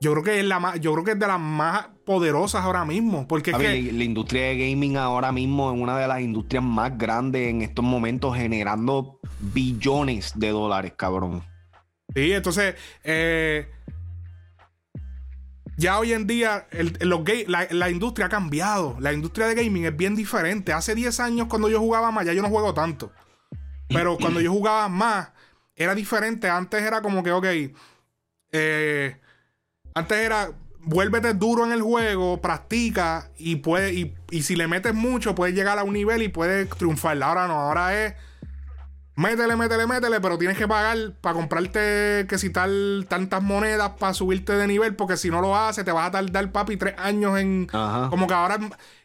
yo 0.00 0.12
creo 0.12 0.24
que 0.24 0.40
es 0.40 0.46
la 0.46 0.58
más, 0.58 0.80
yo 0.80 0.92
creo 0.94 1.04
que 1.04 1.10
es 1.12 1.18
de 1.18 1.26
las 1.26 1.38
más 1.38 1.88
poderosas 2.06 2.64
ahora 2.64 2.86
mismo. 2.86 3.28
Porque 3.28 3.50
es 3.50 3.56
que... 3.58 3.92
la, 3.92 4.02
industria 4.02 4.44
de 4.44 4.70
gaming 4.70 4.96
ahora 4.96 5.30
mismo 5.30 5.70
es 5.70 5.78
una 5.78 5.98
de 5.98 6.08
las 6.08 6.22
industrias 6.22 6.64
más 6.64 6.96
grandes 6.96 7.50
en 7.50 7.60
estos 7.60 7.84
momentos, 7.84 8.34
generando 8.34 9.20
billones 9.40 10.32
de 10.36 10.48
dólares, 10.48 10.94
cabrón. 10.96 11.44
Sí, 12.14 12.32
entonces, 12.32 12.76
eh, 13.04 13.68
ya 15.76 15.98
hoy 15.98 16.12
en 16.12 16.26
día 16.26 16.66
la, 17.00 17.90
industria 17.90 18.26
ha 18.26 18.28
cambiado. 18.28 18.96
La 19.00 19.12
industria 19.12 19.46
de 19.46 19.54
gaming 19.54 19.86
es 19.86 19.96
bien 19.96 20.14
diferente. 20.14 20.72
Hace 20.72 20.94
10 20.94 21.20
años 21.20 21.46
cuando 21.48 21.68
yo 21.68 21.80
jugaba 21.80 22.10
más, 22.10 22.26
ya 22.26 22.32
yo 22.32 22.42
no 22.42 22.48
juego 22.48 22.74
tanto. 22.74 23.12
Pero 23.88 24.16
cuando 24.18 24.40
yo 24.40 24.52
jugaba 24.52 24.88
más, 24.88 25.30
era 25.76 25.94
diferente. 25.94 26.48
Antes 26.48 26.82
era 26.82 27.02
como 27.02 27.22
que, 27.22 27.32
ok, 27.32 27.46
eh, 28.52 29.16
antes 29.94 30.18
era, 30.18 30.50
vuélvete 30.80 31.34
duro 31.34 31.64
en 31.64 31.72
el 31.72 31.82
juego, 31.82 32.40
practica 32.40 33.30
y, 33.36 33.56
puede, 33.56 33.92
y, 34.30 34.42
si 34.42 34.56
le 34.56 34.68
metes 34.68 34.94
mucho, 34.94 35.34
puedes 35.34 35.54
llegar 35.54 35.78
a 35.78 35.84
un 35.84 35.92
nivel 35.92 36.22
y 36.22 36.28
puedes 36.28 36.68
triunfar. 36.70 37.22
Ahora 37.22 37.48
no, 37.48 37.54
ahora 37.54 38.04
es 38.04 38.14
métele, 39.14 39.56
métele, 39.56 39.86
métele, 39.86 40.20
pero 40.20 40.38
tienes 40.38 40.56
que 40.56 40.66
pagar 40.66 41.12
para 41.20 41.34
comprarte 41.34 42.26
que 42.28 42.38
si 42.38 42.50
tal 42.50 43.06
tantas 43.08 43.42
monedas 43.42 43.92
para 43.98 44.14
subirte 44.14 44.54
de 44.54 44.66
nivel, 44.66 44.96
porque 44.96 45.16
si 45.16 45.30
no 45.30 45.40
lo 45.40 45.56
haces, 45.56 45.84
te 45.84 45.92
vas 45.92 46.08
a 46.08 46.10
tardar, 46.10 46.52
papi, 46.52 46.76
tres 46.76 46.94
años 46.98 47.38
en. 47.38 47.66
Como 47.66 48.26
que 48.26 48.34
ahora. 48.34 48.58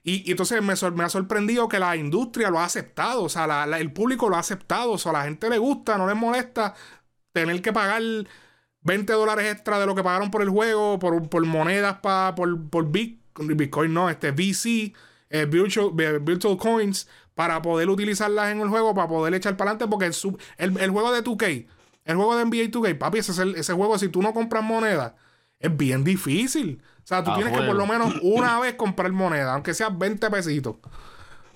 Y, 0.03 0.31
entonces 0.31 0.61
me, 0.61 0.73
me, 0.91 1.03
ha 1.03 1.09
sorprendido 1.09 1.67
que 1.67 1.79
la 1.79 1.95
industria 1.95 2.49
lo 2.49 2.59
ha 2.59 2.65
aceptado, 2.65 3.23
o 3.23 3.29
sea, 3.29 3.65
el 3.77 3.91
público 3.91 4.29
lo 4.29 4.37
ha 4.37 4.39
aceptado, 4.39 4.91
o 4.91 4.97
sea, 4.97 5.11
a 5.11 5.13
la 5.13 5.23
gente 5.25 5.49
le 5.49 5.57
gusta, 5.57 5.97
no 5.97 6.07
les 6.07 6.15
molesta 6.15 6.73
tener 7.33 7.61
que 7.61 7.73
pagar 7.73 8.01
20 8.81 9.13
dólares 9.13 9.51
extra 9.51 9.79
de 9.79 9.85
lo 9.85 9.93
que 9.93 10.03
pagaron 10.03 10.31
por 10.31 10.41
el 10.41 10.49
juego, 10.49 10.97
por, 10.97 11.45
monedas 11.45 11.99
pa, 11.99 12.33
por, 12.35 12.69
por 12.69 12.89
Bitcoin, 12.89 13.93
no, 13.93 14.09
este 14.09 14.31
VC, 14.31 14.93
eh, 15.29 15.45
virtual, 15.45 15.91
virtual, 16.21 16.57
Coins, 16.57 17.07
para 17.37 17.61
poder 17.61 17.87
utilizarlas 17.87 18.51
en 18.51 18.61
el 18.61 18.67
juego, 18.67 18.95
para 18.95 19.07
poder 19.07 19.35
echar 19.35 19.55
para 19.57 19.69
adelante, 19.69 19.87
porque 19.87 20.07
el, 20.57 20.75
el, 20.79 20.89
juego 20.89 21.11
de 21.11 21.23
2K, 21.23 21.67
el 22.05 22.15
juego 22.15 22.35
de 22.35 22.45
NBA 22.45 22.71
2K, 22.71 22.97
papi, 22.97 23.19
ese, 23.19 23.31
ese 23.55 23.73
juego, 23.73 23.99
si 23.99 24.09
tú 24.09 24.23
no 24.23 24.33
compras 24.33 24.63
moneda, 24.63 25.15
es 25.59 25.77
bien 25.77 26.03
difícil. 26.03 26.81
O 26.97 27.01
sea, 27.03 27.23
tú 27.23 27.31
tienes 27.35 27.55
que 27.55 27.63
por 27.63 27.75
lo 27.75 27.85
menos 27.85 28.15
una 28.23 28.59
vez 28.59 28.73
comprar 28.73 29.11
moneda, 29.11 29.53
aunque 29.53 29.75
sea 29.75 29.89
20 29.89 30.31
pesitos. 30.31 30.77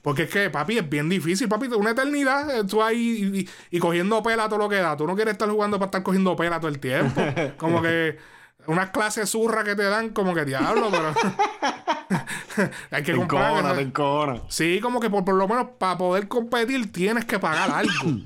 Porque 0.03 0.23
es 0.23 0.29
que, 0.29 0.51
papi, 0.51 0.77
es 0.77 0.87
bien 0.87 1.09
difícil, 1.09 1.49
papi. 1.49 1.65
Una 1.69 1.91
eternidad, 1.91 2.59
eh, 2.59 2.63
tú 2.63 2.83
ahí 2.83 3.47
y, 3.71 3.79
cogiendo 3.79 4.21
pela 4.21 4.47
todo 4.47 4.59
lo 4.59 4.69
que 4.69 4.75
da. 4.75 4.95
Tú 4.95 5.07
no 5.07 5.15
quieres 5.15 5.31
estar 5.31 5.49
jugando 5.49 5.79
para 5.79 5.87
estar 5.87 6.03
cogiendo 6.03 6.35
pela 6.35 6.59
todo 6.59 6.69
el 6.69 6.79
tiempo. 6.79 7.19
Como 7.57 7.81
que 7.81 8.19
unas 8.67 8.89
clases 8.91 9.29
zurra 9.29 9.63
que 9.63 9.75
te 9.75 9.83
dan, 9.83 10.09
como 10.09 10.33
que 10.33 10.45
diablo, 10.45 10.89
pero. 10.91 11.13
hay 12.91 13.03
que 13.03 13.15
comprar. 13.15 14.41
Sí, 14.49 14.79
como 14.81 14.99
que 14.99 15.09
por, 15.09 15.27
lo 15.33 15.47
menos 15.47 15.67
para 15.77 15.97
poder 15.97 16.27
competir 16.27 16.91
tienes 16.91 17.25
que 17.25 17.39
pagar 17.39 17.71
algo. 17.71 18.19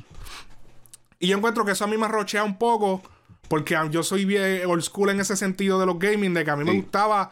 y 1.19 1.27
yo 1.27 1.37
encuentro 1.37 1.65
que 1.65 1.71
eso 1.71 1.83
a 1.83 1.87
mí 1.87 1.97
me 1.97 2.05
arrochea 2.05 2.43
un 2.43 2.57
poco. 2.57 3.01
Porque 3.47 3.77
yo 3.91 4.01
soy 4.01 4.25
bien 4.25 4.65
old 4.65 4.81
school 4.81 5.11
en 5.11 5.19
ese 5.19 5.35
sentido 5.35 5.79
de 5.79 5.85
los 5.85 5.99
gaming, 5.99 6.33
de 6.33 6.43
que 6.43 6.49
a 6.49 6.55
mí 6.55 6.63
me 6.63 6.73
gustaba, 6.73 7.29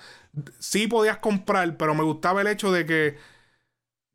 sí 0.59 0.85
podías 0.85 1.17
comprar, 1.17 1.75
pero 1.75 1.95
me 1.95 2.03
gustaba 2.03 2.41
el 2.41 2.47
hecho 2.47 2.71
de 2.71 2.85
que 2.85 3.17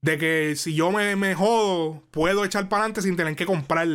de 0.00 0.16
que 0.16 0.54
si 0.56 0.74
yo 0.74 0.92
me, 0.92 1.16
me 1.16 1.34
jodo, 1.34 2.04
puedo 2.10 2.44
echar 2.44 2.68
para 2.68 2.82
adelante 2.82 3.02
sin 3.02 3.16
tener 3.16 3.34
que 3.34 3.46
comprar. 3.46 3.88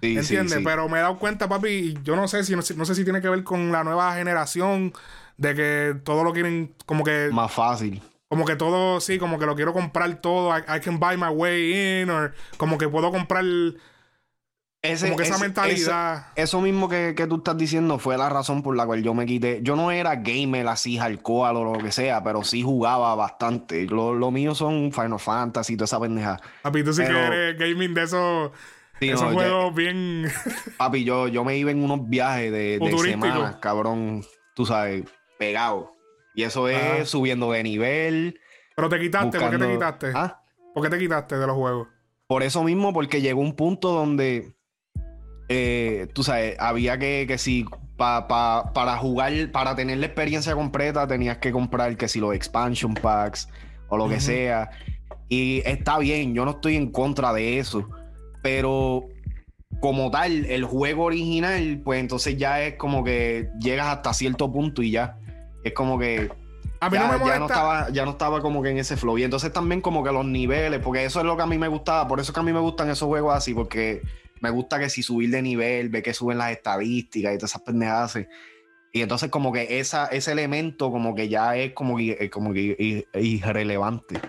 ¿Entiendes? 0.00 0.60
Pero 0.64 0.88
me 0.88 0.98
he 0.98 1.02
dado 1.02 1.18
cuenta, 1.18 1.48
papi, 1.48 1.98
yo 2.02 2.16
no 2.16 2.28
sé 2.28 2.44
si 2.44 2.54
no, 2.54 2.62
sé 2.62 2.94
si 2.94 3.04
tiene 3.04 3.20
que 3.20 3.28
ver 3.28 3.44
con 3.44 3.72
la 3.72 3.84
nueva 3.84 4.14
generación 4.14 4.92
de 5.36 5.54
que 5.54 5.94
todo 6.04 6.24
lo 6.24 6.32
quieren 6.32 6.74
como 6.86 7.04
que 7.04 7.28
más 7.32 7.52
fácil. 7.52 8.02
Como 8.28 8.44
que 8.44 8.56
todo, 8.56 9.00
sí, 9.00 9.18
como 9.18 9.38
que 9.38 9.46
lo 9.46 9.56
quiero 9.56 9.72
comprar 9.72 10.20
todo. 10.20 10.56
I, 10.56 10.60
I 10.76 10.80
can 10.80 11.00
buy 11.00 11.16
my 11.16 11.28
way 11.28 12.02
in. 12.02 12.10
O 12.10 12.30
como 12.58 12.76
que 12.76 12.86
puedo 12.86 13.10
comprar 13.10 13.42
ese, 14.80 15.08
como 15.08 15.22
esa 15.22 15.38
mentalidad. 15.38 16.26
eso 16.36 16.60
mismo 16.60 16.88
que, 16.88 17.14
tú 17.28 17.36
estás 17.36 17.58
diciendo 17.58 17.98
fue 17.98 18.16
la 18.16 18.28
razón 18.28 18.62
por 18.62 18.76
la 18.76 18.86
cual 18.86 19.02
yo 19.02 19.12
me 19.12 19.26
quité. 19.26 19.60
Yo 19.62 19.74
no 19.74 19.90
era 19.90 20.16
gamer 20.16 20.68
así, 20.68 20.98
hardcore 20.98 21.58
o 21.58 21.76
lo 21.76 21.82
que 21.82 21.90
sea, 21.90 22.22
pero 22.22 22.44
sí 22.44 22.62
jugaba 22.62 23.14
bastante. 23.16 23.86
Lo, 23.86 24.30
mío 24.30 24.54
son 24.54 24.92
Final 24.92 25.18
Fantasy 25.18 25.76
toda 25.76 25.86
esa 25.86 25.98
pendeja. 25.98 26.40
Papi, 26.62 26.84
tú 26.84 26.92
sí 26.92 27.02
que 27.02 27.10
eres 27.10 27.58
gaming 27.58 27.92
de 27.94 28.02
esos. 28.02 28.52
Esos 29.00 29.32
juegos 29.32 29.74
bien. 29.74 30.26
papi, 30.76 31.04
yo, 31.04 31.28
yo 31.28 31.44
me 31.44 31.56
iba 31.56 31.70
en 31.70 31.82
unos 31.82 32.08
viajes 32.08 32.50
de, 32.52 32.78
de 32.78 32.98
semanas, 32.98 33.56
cabrón. 33.56 34.24
Tú 34.54 34.66
sabes, 34.66 35.04
pegado. 35.38 35.92
Y 36.34 36.42
eso 36.42 36.68
es 36.68 37.08
subiendo 37.08 37.52
de 37.52 37.62
nivel. 37.62 38.40
Pero 38.76 38.88
te 38.88 39.00
quitaste, 39.00 39.38
¿por 39.38 39.50
qué 39.50 39.58
te 39.58 39.72
quitaste? 39.72 40.12
¿Ah? 40.14 40.42
¿Por 40.74 40.82
qué 40.82 40.90
te 40.90 40.98
quitaste 40.98 41.36
de 41.36 41.46
los 41.46 41.56
juegos? 41.56 41.88
Por 42.26 42.42
eso 42.42 42.62
mismo, 42.62 42.92
porque 42.92 43.20
llegó 43.20 43.40
un 43.40 43.54
punto 43.56 43.90
donde 43.90 44.54
eh, 45.48 46.08
tú 46.12 46.22
sabes, 46.22 46.56
había 46.58 46.98
que, 46.98 47.24
que 47.26 47.38
si 47.38 47.64
para 47.96 48.96
jugar, 48.98 49.32
para 49.50 49.74
tener 49.74 49.98
la 49.98 50.06
experiencia 50.06 50.54
completa, 50.54 51.06
tenías 51.06 51.38
que 51.38 51.50
comprar 51.50 51.96
que 51.96 52.06
si 52.06 52.20
los 52.20 52.34
expansion 52.34 52.94
packs 52.94 53.48
o 53.88 53.96
lo 53.96 54.08
que 54.08 54.20
sea. 54.20 54.70
Y 55.28 55.62
está 55.64 55.98
bien, 55.98 56.34
yo 56.34 56.44
no 56.44 56.52
estoy 56.52 56.76
en 56.76 56.92
contra 56.92 57.32
de 57.32 57.58
eso. 57.58 57.88
Pero 58.42 59.08
como 59.80 60.10
tal, 60.10 60.44
el 60.46 60.64
juego 60.64 61.04
original, 61.04 61.80
pues 61.84 62.00
entonces 62.00 62.36
ya 62.36 62.62
es 62.62 62.74
como 62.74 63.04
que 63.04 63.50
llegas 63.60 63.88
hasta 63.88 64.12
cierto 64.12 64.52
punto 64.52 64.82
y 64.82 64.90
ya. 64.90 65.18
Es 65.64 65.72
como 65.72 65.98
que 65.98 66.30
A 66.80 66.88
mí 66.88 66.96
ya, 66.96 67.06
no 67.06 67.18
me 67.18 67.26
ya 67.26 67.38
no 67.38 67.46
estaba, 67.46 67.90
ya 67.90 68.04
no 68.04 68.12
estaba 68.12 68.40
como 68.40 68.62
que 68.62 68.70
en 68.70 68.78
ese 68.78 68.96
flow. 68.96 69.18
Y 69.18 69.24
entonces 69.24 69.52
también 69.52 69.80
como 69.80 70.02
que 70.02 70.12
los 70.12 70.24
niveles, 70.24 70.80
porque 70.80 71.04
eso 71.04 71.20
es 71.20 71.26
lo 71.26 71.36
que 71.36 71.42
a 71.42 71.46
mí 71.46 71.58
me 71.58 71.68
gustaba, 71.68 72.08
por 72.08 72.20
eso 72.20 72.32
es 72.32 72.34
que 72.34 72.40
a 72.40 72.42
mí 72.42 72.52
me 72.52 72.60
gustan 72.60 72.90
esos 72.90 73.06
juegos 73.06 73.34
así, 73.34 73.54
porque 73.54 74.02
me 74.40 74.50
gusta 74.50 74.78
que 74.78 74.88
si 74.88 75.02
subir 75.02 75.30
de 75.30 75.42
nivel, 75.42 75.88
ve 75.88 76.02
que 76.02 76.14
suben 76.14 76.38
las 76.38 76.52
estadísticas 76.52 77.34
y 77.34 77.38
todas 77.38 77.50
esas 77.50 77.62
pendejadas. 77.62 78.18
Y 78.92 79.02
entonces 79.02 79.30
como 79.30 79.52
que 79.52 79.78
esa, 79.80 80.06
ese 80.06 80.32
elemento 80.32 80.90
como 80.90 81.14
que 81.14 81.28
ya 81.28 81.56
es 81.56 81.72
como 81.72 81.96
que, 81.96 82.16
eh, 82.18 82.30
como 82.30 82.52
que 82.52 83.06
irrelevante. 83.14 84.20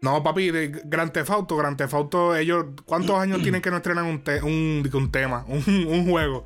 No, 0.00 0.22
papi, 0.22 0.50
de 0.50 0.68
Gran 0.84 1.12
Theft 1.12 1.30
Auto, 1.30 1.56
Gran 1.56 1.76
Theft 1.76 1.94
Auto, 1.94 2.36
ellos, 2.36 2.66
¿cuántos 2.84 3.16
años 3.18 3.42
tienen 3.42 3.60
que 3.62 3.70
no 3.70 3.76
estrenan 3.78 4.06
un, 4.06 4.22
te- 4.22 4.42
un, 4.42 4.88
un 4.92 5.10
tema, 5.12 5.44
un, 5.48 5.62
un 5.88 6.08
juego? 6.08 6.44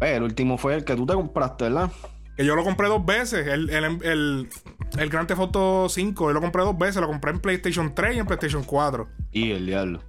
El 0.00 0.22
último 0.22 0.58
fue 0.58 0.74
el 0.74 0.84
que 0.84 0.96
tú 0.96 1.06
te 1.06 1.14
compraste, 1.14 1.64
¿verdad? 1.64 1.90
Que 2.36 2.44
yo 2.44 2.56
lo 2.56 2.64
compré 2.64 2.88
dos 2.88 3.04
veces, 3.06 3.46
el, 3.46 3.70
el, 3.70 3.84
el, 4.02 4.48
el 4.98 5.08
Grand 5.10 5.28
Theft 5.28 5.40
Auto 5.40 5.88
5, 5.88 6.24
yo 6.28 6.32
lo 6.32 6.40
compré 6.40 6.62
dos 6.62 6.76
veces, 6.76 7.00
lo 7.00 7.06
compré 7.06 7.30
en 7.30 7.38
PlayStation 7.40 7.94
3 7.94 8.16
y 8.16 8.18
en 8.18 8.26
PlayStation 8.26 8.64
4. 8.64 9.08
Y 9.32 9.52
el 9.52 9.66
diablo. 9.66 10.02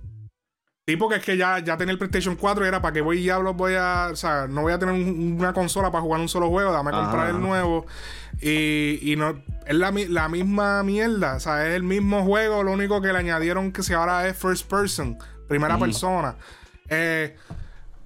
Sí, 0.88 0.98
porque 0.98 1.16
es 1.16 1.24
que 1.24 1.36
ya, 1.36 1.58
ya 1.60 1.78
tenía 1.78 1.94
el 1.94 1.98
PlayStation 1.98 2.36
4 2.36 2.64
y 2.64 2.68
era 2.68 2.80
para 2.80 2.94
que 2.94 3.02
voy 3.02 3.18
y 3.18 3.22
diablos 3.24 3.56
voy 3.56 3.74
a. 3.76 4.10
O 4.12 4.16
sea, 4.16 4.46
no 4.48 4.62
voy 4.62 4.72
a 4.72 4.78
tener 4.78 4.94
un- 4.94 5.38
una 5.40 5.52
consola 5.52 5.90
para 5.92 6.04
jugar 6.04 6.22
un 6.22 6.30
solo 6.30 6.48
juego, 6.50 6.72
dame 6.72 6.90
a 6.90 6.94
comprar 7.02 7.30
el 7.30 7.42
nuevo. 7.42 7.88
Y, 8.40 9.00
y 9.02 9.16
no. 9.16 9.42
Es 9.66 9.74
la, 9.74 9.92
mi- 9.92 10.06
la 10.06 10.30
misma 10.30 10.84
mierda. 10.84 11.38
O 11.38 11.40
sea, 11.40 11.68
es 11.68 11.74
el 11.76 11.82
mismo 11.82 12.24
juego, 12.24 12.62
lo 12.62 12.72
único 12.72 13.02
que 13.02 13.12
le 13.12 13.18
añadieron 13.18 13.72
que 13.72 13.82
si 13.82 13.94
ahora 13.94 14.28
es 14.28 14.38
first 14.38 14.70
person, 14.70 15.18
primera 15.48 15.74
persona. 15.80 16.36
Eh, 16.88 17.36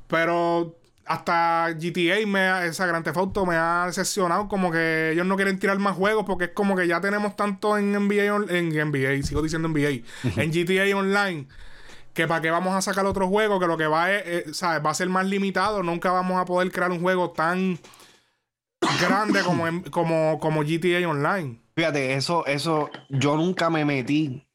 pero 0.08 0.78
hasta 1.06 1.72
GTA 1.78 2.26
me 2.28 2.40
ha, 2.48 2.66
esa 2.66 2.86
Grand 2.86 3.04
Theft 3.04 3.18
Auto 3.18 3.46
me 3.46 3.56
ha 3.58 3.84
decepcionado 3.88 4.48
como 4.48 4.72
que 4.72 5.12
ellos 5.12 5.26
no 5.26 5.36
quieren 5.36 5.60
tirar 5.60 5.78
más 5.80 5.98
juegos 5.98 6.24
porque 6.26 6.46
es 6.46 6.52
como 6.52 6.78
que 6.78 6.88
ya 6.88 7.02
tenemos 7.02 7.36
tanto 7.36 7.78
en 7.78 7.92
NBA 7.92 8.46
en 8.58 8.70
NBA, 8.70 9.22
sigo 9.24 9.42
diciendo 9.42 9.68
NBA, 9.68 10.02
en 10.42 10.52
GTA 10.54 10.96
Online 10.96 11.48
que 12.14 12.28
para 12.28 12.42
qué 12.42 12.50
vamos 12.52 12.76
a 12.76 12.82
sacar 12.82 13.06
otro 13.06 13.28
juego 13.28 13.60
que 13.60 13.68
lo 13.68 13.78
que 13.78 13.88
va 13.88 14.12
es, 14.12 14.24
eh, 14.26 14.54
¿sabes? 14.54 14.86
va 14.86 14.92
a 14.92 14.94
ser 14.96 15.10
más 15.10 15.26
limitado, 15.26 15.84
nunca 15.84 16.12
vamos 16.12 16.40
a 16.40 16.46
poder 16.46 16.72
crear 16.72 16.92
un 16.92 17.02
juego 17.02 17.32
tan 17.32 17.80
grande 19.02 19.42
como 19.44 19.68
en- 19.68 19.84
como 19.84 20.40
como 20.40 20.64
GTA 20.64 21.08
Online. 21.08 21.62
Fíjate, 21.76 22.14
eso, 22.16 22.46
eso, 22.46 22.90
yo 23.10 23.36
nunca 23.38 23.70
me 23.70 23.86
metí 23.86 24.46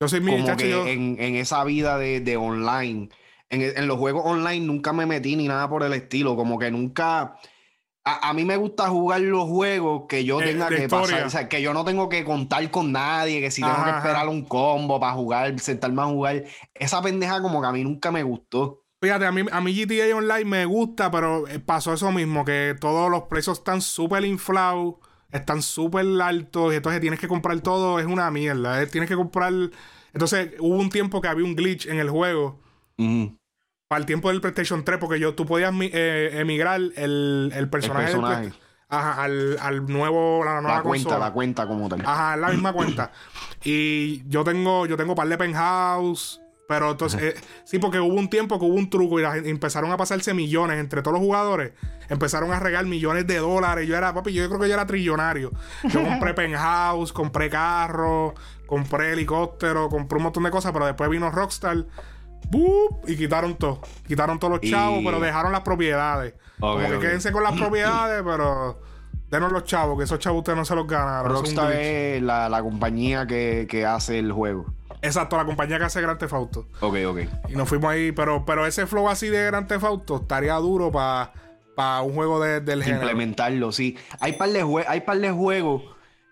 Yo 0.00 0.08
soy 0.08 0.20
mi 0.20 0.32
como 0.32 0.46
chacho, 0.46 0.64
que 0.64 0.70
yo- 0.70 0.86
en, 0.86 1.16
en 1.20 1.36
esa 1.36 1.62
vida 1.64 1.98
de, 1.98 2.20
de 2.20 2.36
online. 2.36 3.10
En, 3.50 3.62
en 3.62 3.86
los 3.88 3.98
juegos 3.98 4.22
online 4.24 4.64
nunca 4.64 4.92
me 4.92 5.04
metí 5.04 5.36
ni 5.36 5.48
nada 5.48 5.68
por 5.68 5.82
el 5.82 5.92
estilo. 5.92 6.36
Como 6.36 6.58
que 6.58 6.70
nunca. 6.70 7.36
A, 8.18 8.30
a 8.30 8.32
mí 8.32 8.44
me 8.44 8.56
gusta 8.56 8.88
jugar 8.88 9.20
los 9.20 9.44
juegos 9.48 10.04
que 10.08 10.24
yo 10.24 10.40
Eh, 10.40 10.46
tenga 10.46 10.68
que 10.68 10.84
historia. 10.84 11.02
pasar. 11.16 11.26
O 11.26 11.30
sea, 11.30 11.48
que 11.48 11.62
yo 11.62 11.72
no 11.74 11.84
tengo 11.84 12.08
que 12.08 12.24
contar 12.24 12.70
con 12.70 12.92
nadie. 12.92 13.40
Que 13.40 13.50
si 13.50 13.62
tengo 13.62 13.74
que 13.84 13.90
ajá. 13.90 13.98
esperar 13.98 14.28
un 14.28 14.44
combo 14.44 14.98
para 15.00 15.12
jugar, 15.14 15.58
sentarme 15.60 16.02
a 16.02 16.06
jugar. 16.06 16.44
Esa 16.74 17.02
pendeja 17.02 17.40
como 17.42 17.60
que 17.60 17.66
a 17.68 17.72
mí 17.72 17.84
nunca 17.84 18.10
me 18.10 18.22
gustó. 18.22 18.84
Fíjate, 19.02 19.24
a 19.26 19.32
mí, 19.32 19.42
a 19.50 19.60
mí 19.62 19.74
GTA 19.74 20.14
Online 20.16 20.44
me 20.44 20.64
gusta, 20.66 21.10
pero 21.10 21.48
eh, 21.48 21.58
pasó 21.58 21.94
eso 21.94 22.12
mismo, 22.12 22.44
que 22.44 22.76
todos 22.78 23.10
los 23.10 23.22
precios 23.24 23.58
están 23.58 23.80
súper 23.80 24.26
inflados, 24.26 24.96
están 25.32 25.62
súper 25.62 26.04
altos, 26.20 26.72
y 26.74 26.76
entonces 26.76 27.00
tienes 27.00 27.18
que 27.18 27.26
comprar 27.26 27.58
todo, 27.60 27.98
es 27.98 28.04
una 28.06 28.30
mierda. 28.30 28.82
eh, 28.82 28.86
Tienes 28.86 29.08
que 29.08 29.16
comprar... 29.16 29.52
Entonces 30.12 30.52
hubo 30.58 30.76
un 30.76 30.90
tiempo 30.90 31.20
que 31.22 31.28
había 31.28 31.44
un 31.46 31.54
glitch 31.56 31.86
en 31.86 31.98
el 31.98 32.10
juego. 32.10 32.60
Para 33.90 33.98
el 33.98 34.06
tiempo 34.06 34.28
del 34.28 34.40
PlayStation 34.40 34.84
3, 34.84 34.98
porque 35.00 35.18
yo, 35.18 35.34
tú 35.34 35.44
podías 35.44 35.74
eh, 35.80 36.30
emigrar 36.34 36.80
el, 36.94 37.52
el 37.52 37.68
personaje, 37.68 38.52
ajá, 38.88 39.20
al, 39.20 39.58
al 39.60 39.86
nuevo, 39.86 40.44
la 40.44 40.60
nueva 40.60 40.76
La 40.76 40.82
cuenta, 40.84 41.08
consola. 41.08 41.26
la 41.26 41.32
cuenta 41.32 41.66
como 41.66 41.88
tal. 41.88 42.00
Ajá, 42.02 42.36
la 42.36 42.50
misma 42.50 42.72
cuenta. 42.72 43.10
Y 43.64 44.22
yo 44.28 44.44
tengo, 44.44 44.86
yo 44.86 44.96
tengo 44.96 45.16
par 45.16 45.26
de 45.26 45.36
penthouse. 45.36 46.40
Pero 46.68 46.92
entonces, 46.92 47.20
eh, 47.20 47.34
sí, 47.64 47.80
porque 47.80 47.98
hubo 47.98 48.14
un 48.14 48.30
tiempo 48.30 48.60
que 48.60 48.64
hubo 48.64 48.76
un 48.76 48.88
truco 48.88 49.18
y 49.18 49.24
la 49.24 49.36
empezaron 49.38 49.90
a 49.90 49.96
pasarse 49.96 50.34
millones 50.34 50.78
entre 50.78 51.02
todos 51.02 51.14
los 51.18 51.26
jugadores. 51.26 51.72
Empezaron 52.08 52.52
a 52.52 52.60
regar 52.60 52.86
millones 52.86 53.26
de 53.26 53.38
dólares. 53.38 53.88
Yo 53.88 53.96
era, 53.96 54.14
papi, 54.14 54.32
yo 54.32 54.46
creo 54.46 54.60
que 54.60 54.68
yo 54.68 54.74
era 54.74 54.86
trillonario. 54.86 55.50
Yo 55.82 56.00
compré 56.04 56.32
penthouse, 56.34 57.12
compré 57.12 57.50
carro, 57.50 58.34
compré 58.66 59.14
helicóptero, 59.14 59.88
compré 59.88 60.18
un 60.18 60.22
montón 60.22 60.44
de 60.44 60.52
cosas, 60.52 60.70
pero 60.70 60.86
después 60.86 61.10
vino 61.10 61.28
Rockstar. 61.32 61.86
¡Bup! 62.50 63.08
Y 63.08 63.16
quitaron 63.16 63.56
todo. 63.56 63.80
Quitaron 64.06 64.38
todos 64.38 64.54
los 64.54 64.62
Y- 64.62 64.70
chavos, 64.70 65.00
pero 65.04 65.20
dejaron 65.20 65.52
las 65.52 65.60
propiedades. 65.62 66.34
Ok, 66.60 66.82
Como 66.82 66.88
que 66.88 66.98
quédense 66.98 67.32
con 67.32 67.42
las 67.42 67.52
propiedades, 67.58 68.22
pero 68.24 68.80
denos 69.30 69.52
los 69.52 69.64
chavos, 69.64 69.96
que 69.96 70.04
esos 70.04 70.18
chavos 70.18 70.38
ustedes 70.40 70.58
no 70.58 70.64
se 70.64 70.74
los 70.74 70.86
ganaron. 70.86 71.32
Rockstar 71.32 71.72
es 71.72 72.22
la, 72.22 72.48
la 72.48 72.62
compañía 72.62 73.26
que, 73.26 73.66
que 73.70 73.86
hace 73.86 74.18
el 74.18 74.32
juego. 74.32 74.66
Exacto, 75.02 75.36
la 75.38 75.46
compañía 75.46 75.78
que 75.78 75.84
hace 75.84 76.02
Grand 76.02 76.18
Theft 76.18 76.34
Auto. 76.34 76.66
Ok, 76.80 76.96
ok. 77.06 77.18
Y 77.48 77.54
nos 77.56 77.66
fuimos 77.68 77.90
ahí, 77.90 78.12
pero, 78.12 78.44
pero 78.44 78.66
ese 78.66 78.86
flow 78.86 79.08
así 79.08 79.28
de 79.28 79.46
Grand 79.46 79.66
Theft 79.66 79.84
Auto 79.84 80.16
estaría 80.16 80.54
duro 80.56 80.90
para 80.92 82.02
un 82.02 82.12
juego 82.14 82.38
de- 82.40 82.60
del 82.60 82.82
género. 82.82 83.02
implementarlo, 83.04 83.72
sí. 83.72 83.96
Hay 84.20 84.34
par 84.34 84.50
de, 84.50 84.62
jue- 84.62 84.84
hay 84.86 85.00
par 85.00 85.18
de 85.18 85.30
juegos 85.30 85.82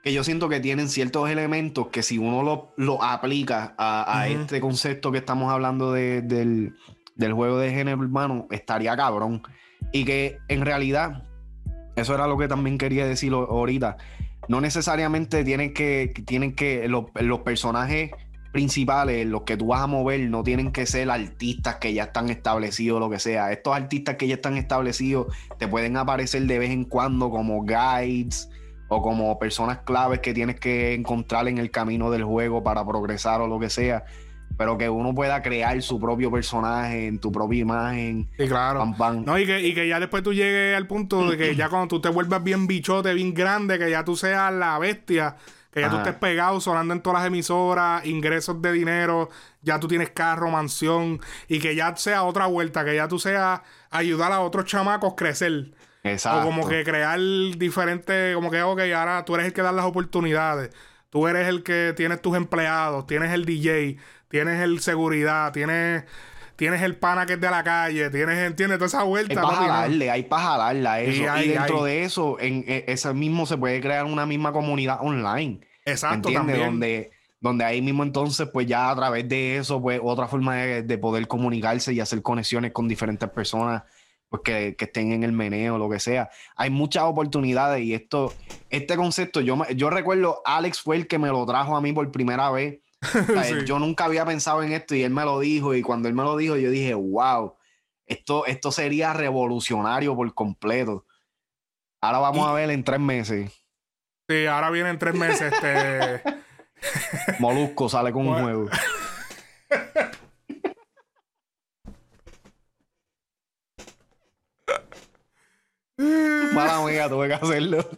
que 0.09 0.15
yo 0.15 0.25
siento 0.25 0.49
que 0.49 0.59
tienen 0.59 0.89
ciertos 0.89 1.29
elementos 1.29 1.89
que 1.89 2.03
si 2.03 2.17
uno 2.17 2.43
lo, 2.43 2.73
lo 2.79 3.03
aplica 3.05 3.75
a, 3.77 4.27
este 4.27 4.59
concepto 4.59 5.13
que 5.13 5.19
estamos 5.19 5.53
hablando 5.53 5.93
de- 5.93 6.23
del, 6.23 6.75
del 7.15 7.35
juego 7.35 7.59
de 7.59 7.71
género 7.73 7.99
urbano, 7.99 8.47
estaría 8.51 8.97
cabrón. 8.97 9.43
Y 9.93 10.07
que 10.07 10.39
en 10.49 10.65
realidad, 10.65 11.25
eso 11.95 12.15
era 12.15 12.27
lo 12.27 12.39
que 12.39 12.49
también 12.49 12.79
quería 12.79 13.07
decir 13.07 13.35
ahorita. 13.35 13.99
No 14.49 14.63
necesariamente 14.63 15.45
tienen 15.45 15.75
que, 15.75 16.15
tienen 16.25 16.55
que, 16.55 16.89
los, 16.89 17.05
los 17.21 17.41
personajes 17.41 18.11
principales, 18.51 19.27
los 19.27 19.43
que 19.43 19.59
tú 19.59 19.67
vas 19.67 19.83
a 19.83 19.87
mover, 19.87 20.21
no 20.31 20.43
tienen 20.43 20.73
que 20.73 20.87
ser 20.87 21.11
artistas 21.11 21.77
que 21.77 21.93
ya 21.93 22.05
están 22.05 22.31
establecidos, 22.31 22.99
lo 22.99 23.11
que 23.11 23.19
sea. 23.19 23.53
Estos 23.53 23.77
artistas 23.77 24.17
que 24.17 24.27
ya 24.27 24.37
están 24.37 24.57
establecidos 24.57 25.27
te 25.59 25.69
pueden 25.69 25.99
aparecer 25.99 26.45
de 26.45 26.59
vez 26.59 26.71
en 26.71 26.85
cuando 26.85 27.29
como 27.29 27.63
guides 27.63 28.49
o 28.89 29.03
como 29.03 29.39
personas 29.39 29.79
claves 29.79 30.21
que 30.21 30.35
tienes 30.35 30.59
que 30.59 30.95
encontrar 30.95 31.47
en 31.49 31.59
el 31.59 31.71
camino 31.71 32.11
del 32.11 32.25
juego 32.25 32.63
para 32.63 32.87
progresar 32.87 33.41
o 33.41 33.47
lo 33.47 33.59
que 33.61 33.71
sea. 33.71 34.05
Pero 34.57 34.77
que 34.77 34.89
uno 34.89 35.15
pueda 35.15 35.41
crear 35.41 35.81
su 35.83 36.01
propio 36.01 36.33
personaje 36.33 37.07
en 37.07 37.21
tu 37.21 37.31
propia 37.31 37.61
imagen. 37.61 38.29
Sí, 38.37 38.49
claro. 38.49 38.85
No, 39.25 39.39
y 39.39 39.47
que, 39.47 39.61
y 39.61 39.73
que 39.73 39.87
ya 39.87 40.01
después 40.01 40.25
tú 40.25 40.33
llegues 40.33 40.77
al 40.77 40.87
punto 40.89 41.31
de 41.31 41.37
que 41.37 41.55
ya 41.55 41.69
cuando 41.69 41.87
tú 41.87 42.01
te 42.01 42.09
vuelvas 42.09 42.43
bien 42.43 42.67
bichote, 42.67 43.15
bien 43.15 43.35
grande, 43.35 43.79
que 43.79 43.89
ya 43.89 44.05
tú 44.05 44.17
seas 44.17 44.53
la 44.53 44.77
bestia, 44.81 45.37
que 45.71 45.81
ya 45.81 45.91
tú 45.91 45.97
Ajá. 45.97 46.05
estés 46.07 46.19
pegado 46.19 46.61
sonando 46.61 46.93
en 46.93 47.03
todas 47.03 47.21
las 47.21 47.29
emisoras, 47.29 48.05
ingresos 48.05 48.61
de 48.61 48.73
dinero, 48.73 49.29
ya 49.63 49.79
tú 49.79 49.87
tienes 49.87 50.11
carro, 50.11 50.51
mansión, 50.51 51.21
y 51.47 51.61
que 51.61 51.77
ya 51.77 51.95
sea 51.95 52.25
otra 52.25 52.47
vuelta, 52.47 52.85
que 52.85 52.97
ya 52.97 53.07
tú 53.07 53.21
seas 53.21 53.61
ayudar 53.91 54.33
a 54.33 54.41
otros 54.41 54.65
chamacos 54.65 55.15
crecer. 55.15 55.73
Exacto. 56.13 56.41
O 56.41 56.45
como 56.45 56.69
que 56.69 56.85
crear 56.85 57.19
diferentes, 57.57 58.35
como 58.35 58.51
que, 58.51 58.63
ok, 58.63 58.81
ahora 58.95 59.25
tú 59.25 59.35
eres 59.35 59.47
el 59.47 59.53
que 59.53 59.63
da 59.63 59.73
las 59.73 59.85
oportunidades. 59.85 60.71
Tú 61.11 61.27
eres 61.27 61.49
el 61.49 61.63
que 61.63 61.95
tienes 61.97 62.21
tus 62.21 62.37
empleados, 62.37 63.07
tienes 63.07 63.33
el 63.33 63.45
DJ, 63.45 63.97
tienes 64.29 64.61
el 64.61 64.81
seguridad, 64.81 65.53
tienes, 65.53 66.05
tienes 66.57 66.83
el 66.83 66.97
pana 66.97 67.25
que 67.25 67.35
es 67.35 67.41
de 67.41 67.51
la 67.51 67.65
calle, 67.65 68.11
tienes, 68.11 68.39
entiendes, 68.39 68.79
toda 68.79 68.89
esa 68.89 69.03
Hay 69.03 69.09
vuelta. 69.09 69.35
para 69.43 69.57
papi, 69.57 69.67
¿no? 69.67 69.73
jalarle, 69.73 70.11
hay 70.11 70.23
para 70.25 70.43
jalarle 70.43 70.89
a 70.89 71.01
eso. 71.01 71.23
Y 71.23 71.27
hay, 71.27 71.49
dentro 71.49 71.85
hay. 71.85 71.93
de 71.93 72.05
eso, 72.05 72.39
en, 72.41 72.65
en 72.67 72.85
ese 72.87 73.15
mismo 73.15 73.47
se 73.47 73.57
puede 73.57 73.81
crear 73.81 74.05
una 74.05 74.27
misma 74.27 74.53
comunidad 74.53 74.99
online. 75.01 75.61
Exacto, 75.85 76.29
¿Entiendes? 76.29 76.57
también. 76.57 76.67
Donde, 76.73 77.11
donde 77.41 77.65
ahí 77.65 77.81
mismo 77.81 78.03
entonces, 78.03 78.49
pues 78.53 78.67
ya 78.67 78.91
a 78.91 78.97
través 78.97 79.27
de 79.29 79.57
eso, 79.57 79.81
pues 79.81 80.01
otra 80.03 80.27
forma 80.29 80.57
de, 80.57 80.83
de 80.83 80.99
poder 80.99 81.27
comunicarse 81.27 81.93
y 81.95 82.01
hacer 82.01 82.21
conexiones 82.21 82.73
con 82.73 82.87
diferentes 82.89 83.31
personas 83.31 83.85
pues 84.29 84.43
que, 84.45 84.77
que 84.77 84.85
estén 84.87 85.13
en 85.13 85.23
el 85.25 85.33
meneo, 85.33 85.79
lo 85.79 85.89
que 85.89 86.01
sea. 86.01 86.31
Hay 86.57 86.71
muchas 86.71 87.05
oportunidades 87.05 87.83
y 87.83 87.95
esto, 87.95 88.33
este 88.71 88.97
concepto, 88.97 89.41
yo, 89.41 89.57
yo 89.75 89.91
recuerdo, 89.91 90.43
Alex 90.45 90.81
fue 90.83 90.97
el 90.97 91.07
que 91.07 91.19
me 91.19 91.29
lo 91.29 91.45
trajo 91.47 91.77
a 91.77 91.81
mí 91.81 91.93
por 91.93 92.11
primera 92.11 92.51
vez. 92.51 92.81
O 93.15 93.33
sea, 93.33 93.45
Sí. 93.45 93.55
Yo 93.65 93.79
nunca 93.79 94.05
había 94.07 94.25
pensado 94.27 94.63
en 94.63 94.73
esto 94.73 94.95
y 94.95 95.03
él 95.03 95.11
me 95.13 95.25
lo 95.25 95.39
dijo 95.41 95.75
y 95.75 95.83
cuando 95.83 96.09
él 96.09 96.15
me 96.15 96.25
lo 96.25 96.37
dijo 96.37 96.57
yo 96.57 96.71
dije, 96.71 96.95
wow, 96.95 97.55
esto, 98.07 98.45
esto 98.47 98.73
sería 98.73 99.13
revolucionario 99.13 100.15
por 100.17 100.33
completo. 100.35 101.07
Ahora 102.01 102.19
vamos 102.19 102.47
Y- 102.47 102.51
a 102.51 102.53
ver 102.53 102.71
en 102.71 102.83
tres 102.85 103.01
meses. 103.01 103.53
Sí, 104.29 104.47
ahora 104.47 104.71
vienen 104.71 104.99
tres 104.99 105.15
meses. 105.15 105.53
Este... 105.53 106.23
Molusco 107.39 107.89
sale 107.89 108.13
con 108.13 108.27
un 108.29 108.43
juego. 108.43 108.69
Mala 116.67 116.81
mía, 116.87 117.09
tuve 117.09 117.29
que 117.29 117.35
hacerlo. 117.35 117.89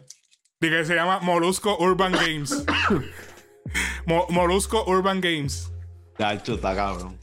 y 0.61 0.69
que 0.69 0.85
se 0.85 0.95
llama 0.95 1.19
Molusco 1.21 1.77
Urban 1.79 2.11
Games. 2.13 2.63
Mo- 4.05 4.27
Molusco 4.29 4.83
Urban 4.85 5.21
Games. 5.21 5.71
Chacho, 6.17 6.55
está 6.55 6.75
cabrón. 6.75 7.17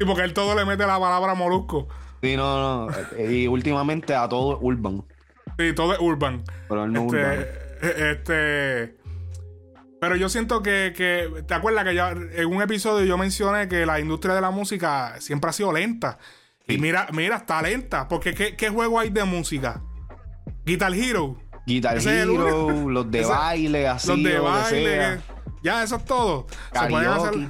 Y 0.00 0.04
porque 0.04 0.22
él 0.22 0.32
todo 0.32 0.54
le 0.54 0.64
mete 0.64 0.86
la 0.86 0.98
palabra 0.98 1.34
Molusco. 1.34 1.88
Sí, 2.22 2.36
no, 2.36 2.86
no. 2.88 2.92
Y 3.30 3.46
últimamente 3.46 4.14
a 4.14 4.28
todo 4.28 4.58
urban. 4.60 5.04
Sí, 5.58 5.72
todo 5.74 5.92
es 5.92 5.98
urban. 6.00 6.42
Pero 6.68 6.84
él 6.84 6.92
no 6.92 7.02
este, 7.06 7.16
urban. 7.16 7.46
Este. 7.80 8.96
Pero 10.00 10.14
yo 10.16 10.28
siento 10.28 10.62
que, 10.62 10.92
que. 10.96 11.42
¿Te 11.46 11.54
acuerdas 11.54 11.84
que 11.84 11.94
ya 11.94 12.10
en 12.10 12.46
un 12.46 12.62
episodio 12.62 13.04
yo 13.06 13.16
mencioné 13.18 13.68
que 13.68 13.86
la 13.86 13.98
industria 14.00 14.34
de 14.34 14.40
la 14.40 14.50
música 14.50 15.16
siempre 15.20 15.50
ha 15.50 15.52
sido 15.52 15.72
lenta? 15.72 16.18
Y 16.66 16.74
Sí. 16.74 16.80
mira, 16.80 17.08
mira, 17.12 17.36
está 17.36 17.62
lenta. 17.62 18.06
Porque 18.08 18.34
¿qué, 18.34 18.54
qué 18.56 18.68
juego 18.68 19.00
hay 19.00 19.10
de 19.10 19.24
música? 19.24 19.82
Guitar 20.68 20.94
Hero. 20.94 21.36
Guitar 21.66 21.96
ese 21.98 22.10
es 22.20 22.22
Hero, 22.24 22.66
único. 22.66 22.90
los 22.90 23.10
de 23.10 23.20
Ese- 23.20 23.30
baile, 23.30 23.88
así. 23.88 24.08
los 24.08 24.22
de 24.22 24.38
baile. 24.38 24.90
que- 24.98 25.18
ya, 25.62 25.82
eso 25.82 25.96
es 25.96 26.04
todo. 26.04 26.46
Se 26.72 26.86
pueden 26.88 27.08
hacer- 27.10 27.30
Karaoke. 27.32 27.48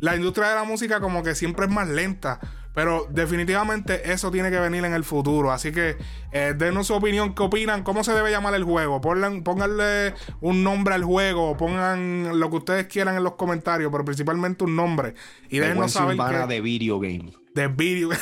la 0.00 0.16
industria 0.16 0.48
de 0.48 0.54
la 0.56 0.64
música 0.64 1.00
como 1.00 1.22
que 1.22 1.34
siempre 1.34 1.66
es 1.66 1.70
más 1.72 1.88
lenta. 1.88 2.40
Pero 2.74 3.06
definitivamente 3.08 4.10
eso 4.12 4.32
tiene 4.32 4.50
que 4.50 4.58
venir 4.58 4.84
en 4.84 4.94
el 4.94 5.04
futuro. 5.04 5.52
Así 5.52 5.70
que 5.70 5.96
eh, 6.32 6.54
denos 6.58 6.88
su 6.88 6.94
opinión. 6.94 7.32
¿Qué 7.32 7.44
opinan? 7.44 7.84
¿Cómo 7.84 8.02
se 8.02 8.12
debe 8.12 8.32
llamar 8.32 8.52
el 8.54 8.64
juego? 8.64 9.00
Pongan, 9.00 9.44
pónganle 9.44 10.14
un 10.40 10.64
nombre 10.64 10.94
al 10.96 11.04
juego. 11.04 11.56
Pongan 11.56 12.40
lo 12.40 12.50
que 12.50 12.56
ustedes 12.56 12.86
quieran 12.88 13.16
en 13.16 13.22
los 13.22 13.34
comentarios. 13.36 13.92
Pero 13.92 14.04
principalmente 14.04 14.64
un 14.64 14.74
nombre. 14.74 15.14
Y 15.50 15.60
déjenos 15.60 15.92
saber 15.92 16.16
que, 16.16 16.46
de 16.48 16.60
video 16.60 16.98
game. 16.98 17.32
de 17.54 17.68
video. 17.68 18.08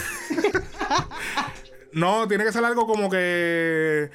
no, 1.92 2.28
tiene 2.28 2.44
que 2.44 2.52
ser 2.52 2.64
algo 2.64 2.86
como 2.86 3.10
que... 3.10 4.10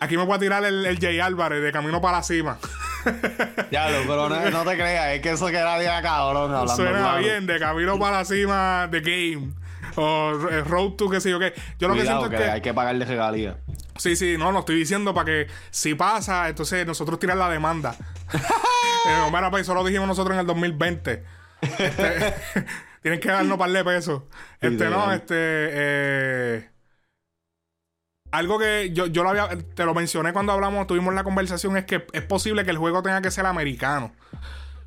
Aquí 0.00 0.16
me 0.16 0.24
voy 0.24 0.34
a 0.34 0.38
tirar 0.38 0.64
el, 0.64 0.84
el 0.84 0.98
Jay 0.98 1.20
Álvarez 1.20 1.62
de 1.62 1.72
Camino 1.72 2.00
para 2.00 2.18
la 2.18 2.22
Cima. 2.22 2.58
Ya, 3.70 3.88
pero 4.06 4.28
no, 4.28 4.50
no 4.50 4.64
te 4.64 4.74
creas, 4.76 5.14
es 5.14 5.20
que 5.20 5.32
eso 5.32 5.46
queda 5.48 5.78
bien 5.78 5.90
cabrón 6.02 6.54
hablando. 6.54 6.76
Suena 6.76 6.98
claro. 6.98 7.18
bien, 7.18 7.46
de 7.46 7.58
camino 7.58 7.98
para 7.98 8.18
la 8.18 8.24
cima 8.24 8.88
de 8.90 9.00
game. 9.00 9.52
O 9.96 10.32
eh, 10.50 10.62
road 10.62 10.92
to 10.92 11.08
qué 11.08 11.20
sé 11.20 11.30
yo 11.30 11.38
qué. 11.38 11.54
Yo 11.78 11.88
lo 11.88 11.94
que 11.94 12.02
siento 12.02 12.28
que, 12.28 12.36
es 12.36 12.42
que. 12.42 12.50
hay 12.50 12.60
que 12.60 12.74
pagarle 12.74 13.04
regalías. 13.04 13.56
Sí, 13.96 14.16
sí, 14.16 14.36
no, 14.36 14.50
lo 14.50 14.60
estoy 14.60 14.76
diciendo 14.76 15.14
para 15.14 15.26
que 15.26 15.46
si 15.70 15.94
pasa, 15.94 16.48
entonces 16.48 16.84
nosotros 16.86 17.18
tirar 17.18 17.36
la 17.36 17.48
demanda. 17.48 17.94
eh, 18.32 19.28
bueno, 19.30 19.50
pues 19.50 19.62
eso 19.62 19.74
lo 19.74 19.84
dijimos 19.84 20.08
nosotros 20.08 20.34
en 20.34 20.40
el 20.40 20.46
2020. 20.46 21.24
Este, 21.60 22.34
tienen 23.02 23.20
que 23.20 23.28
darnos 23.28 23.56
par 23.56 23.70
de 23.70 23.84
pesos. 23.84 24.22
Este, 24.60 24.88
no, 24.88 25.12
este. 25.12 25.34
eh, 25.36 26.68
algo 28.34 28.58
que 28.58 28.90
yo, 28.92 29.06
yo 29.06 29.22
lo 29.22 29.30
había, 29.30 29.48
te 29.48 29.84
lo 29.84 29.94
mencioné 29.94 30.32
cuando 30.32 30.52
hablamos, 30.52 30.88
tuvimos 30.88 31.14
la 31.14 31.22
conversación, 31.22 31.76
es 31.76 31.84
que 31.84 32.04
es 32.12 32.22
posible 32.22 32.64
que 32.64 32.72
el 32.72 32.78
juego 32.78 33.00
tenga 33.02 33.22
que 33.22 33.30
ser 33.30 33.46
americano. 33.46 34.12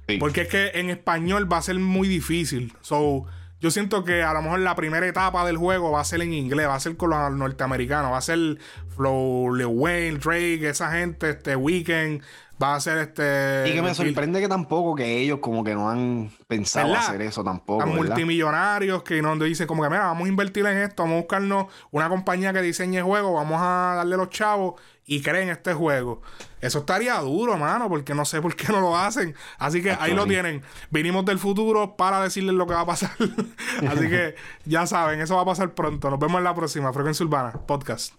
Sí. 0.08 0.18
Porque 0.18 0.42
es 0.42 0.48
que 0.50 0.72
en 0.76 0.90
español 0.90 1.52
va 1.52 1.58
a 1.58 1.62
ser 1.62 1.80
muy 1.80 2.10
difícil. 2.10 2.74
So, 2.82 3.26
yo 3.62 3.72
siento 3.72 4.04
que 4.04 4.22
a 4.22 4.34
lo 4.34 4.42
mejor 4.42 4.60
la 4.60 4.76
primera 4.76 5.08
etapa 5.08 5.46
del 5.46 5.58
juego 5.58 5.92
va 5.92 6.02
a 6.02 6.06
ser 6.06 6.22
en 6.22 6.34
inglés, 6.34 6.68
va 6.68 6.76
a 6.76 6.80
ser 6.80 6.98
con 6.98 7.10
los 7.10 7.32
norteamericanos, 7.32 8.12
va 8.12 8.18
a 8.18 8.22
ser 8.22 8.58
Flow, 8.96 9.56
Lil 9.56 9.68
Wayne, 9.68 10.20
Drake, 10.20 10.68
esa 10.68 10.92
gente, 10.92 11.30
este 11.30 11.56
Weekend, 11.56 12.22
va 12.62 12.76
a 12.76 12.80
ser 12.80 12.98
este. 12.98 13.70
Y 13.70 13.74
que 13.74 13.82
me 13.82 13.94
sorprende 13.94 14.40
que 14.40 14.48
tampoco, 14.48 14.96
que 14.96 15.20
ellos 15.20 15.40
como 15.40 15.64
que 15.64 15.74
no 15.74 15.90
han 15.90 16.32
pensado 16.48 16.90
¿Verdad? 16.90 17.08
hacer 17.08 17.22
eso 17.22 17.44
tampoco. 17.44 17.86
¿verdad? 17.86 17.96
multimillonarios 17.96 19.04
que 19.04 19.22
no 19.22 19.36
dicen 19.38 19.68
como 19.68 19.84
que 19.84 19.90
mira, 19.90 20.08
vamos 20.08 20.26
a 20.26 20.30
invertir 20.30 20.66
en 20.66 20.78
esto, 20.78 21.04
vamos 21.04 21.18
a 21.18 21.20
buscarnos 21.22 21.68
una 21.92 22.10
compañía 22.10 22.54
que 22.54 22.62
diseñe 22.62 23.02
juegos, 23.02 23.34
vamos 23.34 23.62
a 23.62 23.96
darle 23.98 24.18
los 24.18 24.30
chavos 24.30 24.80
y 25.06 25.22
creen 25.22 25.50
este 25.50 25.74
juego. 25.74 26.22
Eso 26.60 26.80
estaría 26.80 27.18
duro, 27.20 27.58
mano, 27.58 27.88
porque 27.88 28.14
no 28.14 28.26
sé 28.26 28.42
por 28.42 28.56
qué 28.56 28.68
no 28.72 28.82
lo 28.82 28.98
hacen. 28.98 29.36
Así 29.58 29.82
que 29.82 29.92
ahí 29.92 30.14
lo 30.14 30.26
tienen. 30.26 30.64
Vinimos 30.90 31.24
del 31.26 31.40
futuro 31.40 31.96
para 31.96 32.22
decirles 32.22 32.56
lo 32.56 32.68
que 32.68 32.74
va 32.74 32.82
a 32.82 32.86
pasar. 32.86 33.12
Así 33.88 34.10
que 34.10 34.36
ya 34.66 34.86
saben, 34.86 35.22
eso 35.22 35.36
va 35.36 35.44
a 35.44 35.46
pasar 35.46 35.74
pronto. 35.74 36.10
Nos 36.10 36.20
vemos 36.20 36.40
en 36.40 36.44
la 36.44 36.56
próxima. 36.56 36.92
Frecuencia 36.92 37.26
Urbana, 37.26 37.54
podcast. 37.54 38.14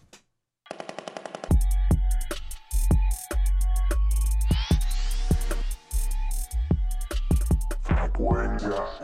Frecuencia 8.69 8.98